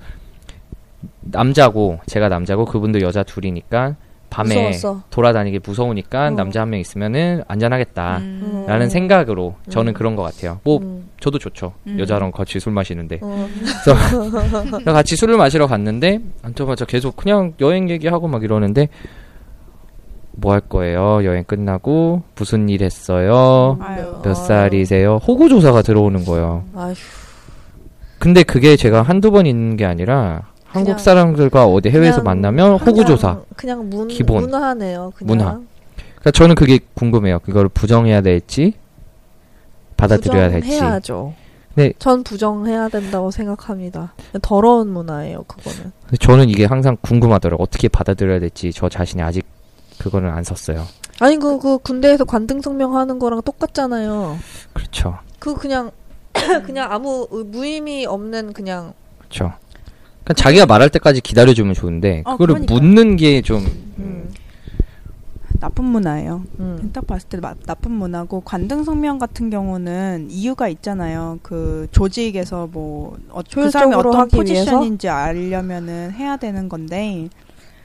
[1.22, 3.96] 남자고 제가 남자고 그분들 여자 둘이니까
[4.32, 5.04] 밤에 무서웠어.
[5.12, 6.30] 돌아다니기 무서우니까 어.
[6.32, 8.18] 남자 한 명 있으면은 안전하겠다.
[8.18, 8.66] 음.
[8.68, 9.94] 라는 생각으로 저는 음.
[9.94, 10.60] 그런 것 같아요.
[10.64, 11.08] 뭐 음.
[11.20, 11.74] 저도 좋죠.
[11.86, 12.00] 음.
[12.00, 13.20] 여자랑 같이 술 마시는데.
[13.22, 13.48] 어.
[13.84, 18.90] 그래서 같이 술을 마시러 갔는데 앉자마자 계속 그냥 여행 얘기하고 막 이러는데
[20.38, 21.24] 뭐 할 거예요?
[21.24, 23.78] 여행 끝나고 무슨 일 했어요?
[23.82, 24.16] 아유.
[24.24, 25.18] 몇 살이세요?
[25.18, 26.64] 호구 조사가 들어오는 거예요.
[26.76, 26.94] 아휴.
[28.20, 33.06] 근데 그게 제가 한두 번 있는 게 아니라 한국 사람들과 어디 해외에서 그냥- 만나면 호구
[33.06, 33.40] 조사.
[33.56, 34.42] 그냥, 문, 기본.
[34.42, 35.14] 문화네요.
[35.16, 35.28] 그냥.
[35.38, 35.46] 문화.
[35.96, 37.40] 그러니까 저는 그게 궁금해요.
[37.40, 38.74] 그걸 부정해야 될지
[39.98, 40.70] 받아들여야 될지.
[40.72, 41.34] 부정해야죠.
[41.76, 41.94] 네.
[42.00, 44.14] 전 부정해야 된다고 생각합니다.
[44.42, 45.92] 더러운 문화예요, 그거는.
[46.20, 47.62] 저는 이게 항상 궁금하더라고요.
[47.64, 49.46] 어떻게 받아들여야 될지 저 자신이 아직
[50.00, 50.86] 그거는 안 섰어요.
[51.20, 54.38] 아니, 그, 그 군대에서 관등 성명 하는 거랑 똑같잖아요.
[54.74, 55.18] 그렇죠.
[55.40, 55.92] 그 그냥,
[56.66, 59.54] 그냥 아무 의- 무의미 없는 그냥, 그렇죠.
[60.24, 62.74] 그러니까 자기가 말할 때까지 기다려주면 좋은데 어, 그거를 그러니까.
[62.74, 63.64] 묻는 게좀
[64.00, 64.34] 음,
[65.60, 66.44] 나쁜 문화예요.
[66.60, 66.90] 음.
[66.92, 71.40] 딱 봤을 때 마- 나쁜 문화고 관등 성명 같은 경우는 이유가 있잖아요.
[71.44, 77.30] 그 조직에서 뭐 어, 그 사람이 어떤 포지션인지 알려면은 해야 되는 건데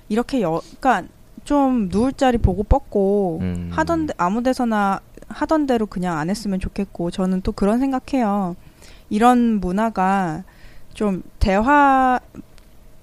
[0.09, 1.09] 이렇게 여, 그러니까
[1.45, 3.71] 좀 누울 자리 보고 뻗고 음.
[3.73, 8.57] 하던 데, 아무 데서나 하던 대로 그냥 안 했으면 좋겠고 저는 또 그런 생각해요.
[9.09, 10.45] 이런 문화가
[10.95, 12.21] 좀 대화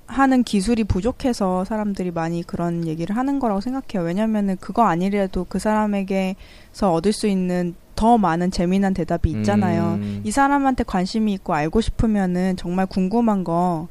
[0.08, 4.06] 하는 기술이 부족해서 사람들이 많이 그런 얘기를 하는 거라고 생각해요.
[4.06, 9.98] 왜냐면은 그거 아니래도 그 사람에게서 얻을 수 있는 더 많은 재미난 대답이 있잖아요.
[10.00, 10.22] 음.
[10.24, 13.88] 이 사람한테 관심이 있고 알고 싶으면은 정말 궁금한 거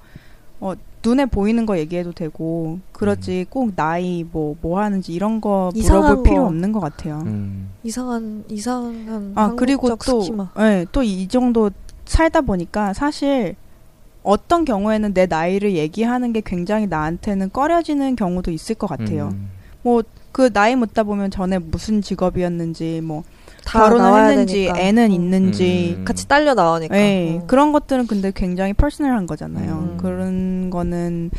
[0.61, 0.75] 어,
[1.07, 6.47] 눈에 보이는 거 얘기해도 되고 그렇지 꼭 나이 뭐뭐 하는지 이런 거 물어볼 필요 거.
[6.47, 7.23] 없는 것 같아요.
[7.25, 7.71] 음.
[7.85, 9.33] 이상한, 이상한.
[9.37, 10.51] 아 그리고 한국적 스키마.
[10.55, 11.71] 또 예, 또이 정도
[12.07, 13.55] 살다 보니까 사실
[14.25, 19.29] 어떤 경우에는 내 나이를 얘기하는 게 굉장히 나한테는 꺼려지는 경우도 있을 것 같아요.
[19.33, 19.51] 음.
[19.83, 23.23] 뭐그 나이 묻다 보면 전에 무슨 직업이었는지 뭐
[23.67, 24.79] 다 결혼을 나와야 했는지 되니까.
[24.79, 25.11] 애는 음.
[25.11, 26.05] 있는지 음.
[26.05, 26.97] 같이 딸려 나오니까.
[26.97, 27.47] 예, 어.
[27.47, 29.73] 그런 것들은 근데 굉장히 퍼스널한 거잖아요.
[29.73, 29.97] 음.
[29.99, 31.31] 그런 거는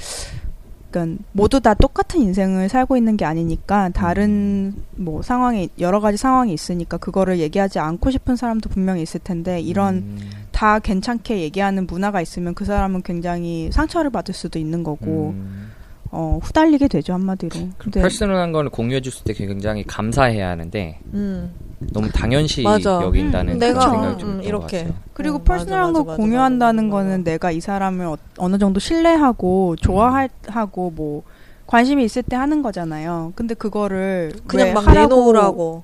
[0.91, 6.53] 그러니까 모두 다 똑같은 인생을 살고 있는 게 아니니까 다른 뭐 상황이 여러 가지 상황이
[6.53, 10.17] 있으니까 그거를 얘기하지 않고 싶은 사람도 분명히 있을 텐데 이런 음.
[10.51, 15.66] 다 괜찮게 얘기하는 문화가 있으면 그 사람은 굉장히 상처를 받을 수도 있는 거고 음.
[16.11, 17.69] 어, 후달리게 되죠 한마디로.
[17.77, 21.51] 근데 퍼스널한 거는 공유해 줬을 때 굉장히 감사해야 하는데 음.
[21.93, 23.01] 너무 당연시 맞아.
[23.03, 24.83] 여긴다는 음, 그런 내가, 생각이 좀 음, 이렇게.
[24.83, 24.95] 같아요.
[25.13, 27.03] 그리고 퍼스널한 맞아, 거 공유한다는 맞아, 맞아.
[27.09, 31.23] 거는 내가 이 사람을 어, 어느 정도 신뢰하고 좋아하고 뭐
[31.67, 33.33] 관심이 있을 때 하는 거잖아요.
[33.35, 35.83] 근데 그거를 그냥 왜막 하라고- 내놓으라고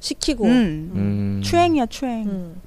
[0.00, 0.44] 시키고.
[0.46, 0.90] 음.
[0.94, 1.40] 음.
[1.42, 2.26] 추행이야 추행.
[2.26, 2.60] 음.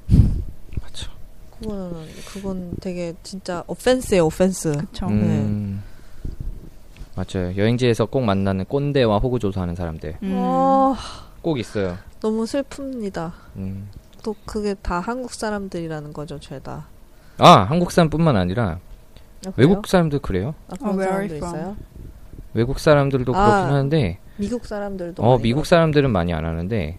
[0.82, 1.12] 맞죠.
[1.60, 1.92] 그거는
[2.28, 4.72] 그건 되게 진짜 오펜스예요, 오펜스.
[4.78, 5.08] 그쵸.
[5.08, 5.82] 음.
[7.16, 7.56] 맞아요.
[7.56, 10.32] 여행지에서 꼭 만나는 꼰대와 호구 조사하는 사람들 음.
[10.36, 10.96] 어,
[11.42, 11.98] 꼭 있어요.
[12.20, 13.32] 너무 슬픕니다.
[13.58, 13.90] 음.
[14.24, 16.88] 또 그게 다 한국 사람들이라는 거죠, 죄다.
[17.40, 18.80] 아 한국 사람뿐만 아니라
[19.46, 19.52] 아?
[19.58, 20.56] 외국 사람들 그래요.
[20.70, 21.36] 아, 그런 어, 사람도?
[21.36, 21.76] 있어요?
[22.54, 26.98] 외국 사람들도 아, 그렇긴 하는데 미국 사람들도 어 미국 사람들은 많이 안 하는데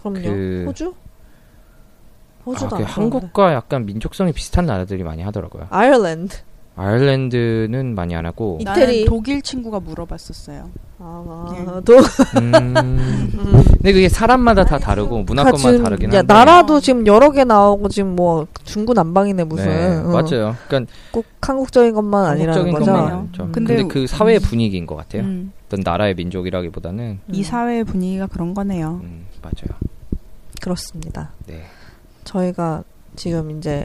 [0.00, 0.20] 그럼요.
[0.22, 0.94] 그- 호주?
[0.94, 5.68] 아, 호주도 그안 한국과 약간 민족성이 비슷한 나라들이 많이 하더라고요.
[5.70, 6.36] 아일랜드.
[6.76, 9.04] 아일랜드는 많이 안 하고 이- 이태리.
[9.04, 10.70] 독일 친구가 물어봤었어요.
[11.04, 11.64] 아, 예.
[11.84, 11.94] 또
[12.40, 13.66] 음.
[13.72, 17.88] 근데 그게 사람마다 다 다르고 문화권마다 지금 다르긴 야, 한데 나라도 지금 여러 개 나오고
[17.88, 19.66] 지금 뭐 중구난방이네 무슨.
[19.66, 20.12] 네, 응.
[20.12, 20.56] 맞아요.
[20.68, 22.92] 그러니까 꼭 한국적인 것만 아니라는 한국적인
[23.32, 23.42] 거죠.
[23.42, 23.52] 음.
[23.52, 25.22] 근데, 근데 그 사회의 분위기인 것 같아요.
[25.22, 25.52] 음.
[25.66, 27.42] 어떤 나라의 민족이라기보다는 이 음.
[27.42, 29.00] 사회의 분위기가 그런 거네요.
[29.02, 29.76] 음, 맞아요.
[30.60, 31.30] 그렇습니다.
[31.46, 31.64] 네.
[32.24, 32.84] 저희가
[33.16, 33.84] 지금 이제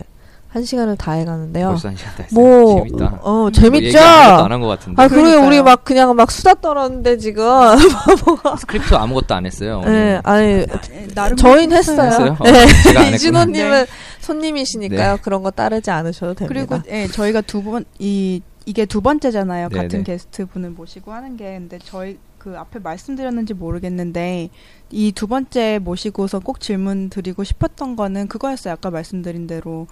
[0.49, 1.67] 한 시간을 다 해가는데요.
[1.69, 2.39] 벌써 한 시간 다 했어요.
[2.39, 3.19] 뭐 재밌다.
[3.21, 3.85] 어 재밌죠.
[3.87, 5.01] 얘기 아무것도 안한 것 같은데.
[5.01, 5.47] 아 그리고 그러니까요.
[5.47, 7.43] 우리 막 그냥 막 수다 떨었는데 지금.
[8.59, 9.81] 스크립트 아무것도 안 했어요.
[9.83, 9.91] 오늘.
[9.91, 10.65] 네, 아니
[11.13, 12.01] 나름 저희는 했어요.
[12.07, 12.37] 했어요?
[12.39, 12.65] 어, 네.
[12.67, 13.07] 했구나.
[13.09, 13.85] 이진호님은
[14.21, 15.17] 손님이시니까요.
[15.21, 16.81] 그런 거 따르지 않으셔도 됩니다.
[16.81, 19.69] 그리고 예, 저희가 두 번 이 이게 두 번째잖아요.
[19.69, 19.81] 네네.
[19.83, 24.49] 같은 게스트 분을 모시고 하는 게 근데 저희 그 앞에 말씀드렸는지 모르겠는데
[24.91, 28.73] 이 두 번째 모시고서 꼭 질문 드리고 싶었던 거는 그거였어요.
[28.73, 29.87] 아까 말씀드린 대로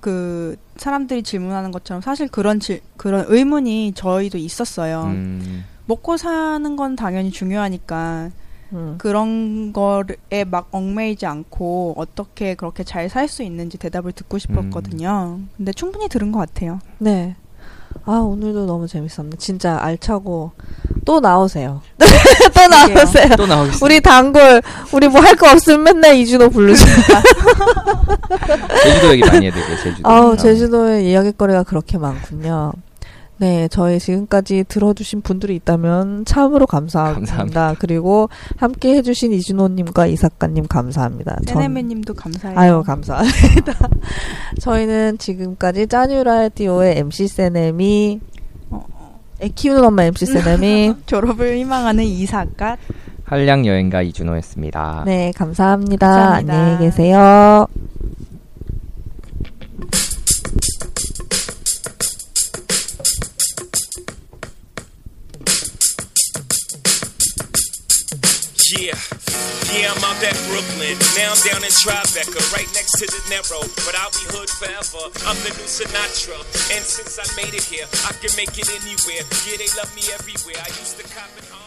[0.00, 5.04] 그 사람들이 질문하는 것처럼 사실 그런 질, 그런 의문이 저희도 있었어요.
[5.04, 8.30] 음, 먹고 사는 건 당연히 중요하니까
[8.72, 8.94] 음.
[8.98, 15.40] 그런 거에 막 얽매이지 않고 어떻게 그렇게 잘 살 수 있는지 대답을 듣고 싶었거든요.
[15.56, 16.78] 근데 충분히 들은 것 같아요.
[16.98, 17.34] 네.
[18.06, 19.36] 아, 오늘도 너무 재밌었네.
[19.38, 20.52] 진짜 알차고.
[21.04, 21.80] 또 나오세요.
[21.98, 22.94] 또 그러게요.
[22.94, 23.28] 나오세요.
[23.36, 23.84] 또 나오겠습니다.
[23.86, 26.94] 우리 단골, 우리 뭐 할 거 없으면 맨날 이준호 부르세요.
[28.82, 29.76] 제주도 얘기 많이 해드릴게요.
[29.82, 30.08] 제주도.
[30.08, 32.72] 아우, 제주도에 이야기거리가 그렇게 많군요.
[33.40, 37.20] 네, 저희 지금까지 들어주신 분들이 있다면 참으로 감사합니다.
[37.20, 37.74] 감사합니다.
[37.78, 38.28] 그리고
[38.58, 41.36] 함께 해주신 이준호님과 이사카님 감사합니다.
[41.46, 42.58] 전- 세네메님도 감사해요.
[42.58, 43.72] 아유, 감사합니다.
[44.60, 48.20] 저희는 지금까지 짜뉴라디오의 MC 세넴이,
[49.40, 52.76] 애 키우는 엄마 MC 세넴이, 졸업을 희망하는 이사가
[53.24, 55.04] 한량 여행가 이준호였습니다.
[55.06, 56.06] 네, 감사합니다.
[56.06, 56.52] 감사합니다.
[56.54, 57.66] 안녕히 계세요.
[68.80, 68.96] Yeah,
[69.76, 70.96] yeah, I'm out at Brooklyn.
[71.12, 73.60] Now I'm down in Tribeca, right next to the Narrow.
[73.84, 75.12] But I'll be hood forever.
[75.28, 76.40] I'm the new Sinatra.
[76.74, 79.20] And since I made it here, I can make it anywhere.
[79.44, 80.64] Yeah, they love me everywhere.
[80.64, 81.59] I used to cop Harlem.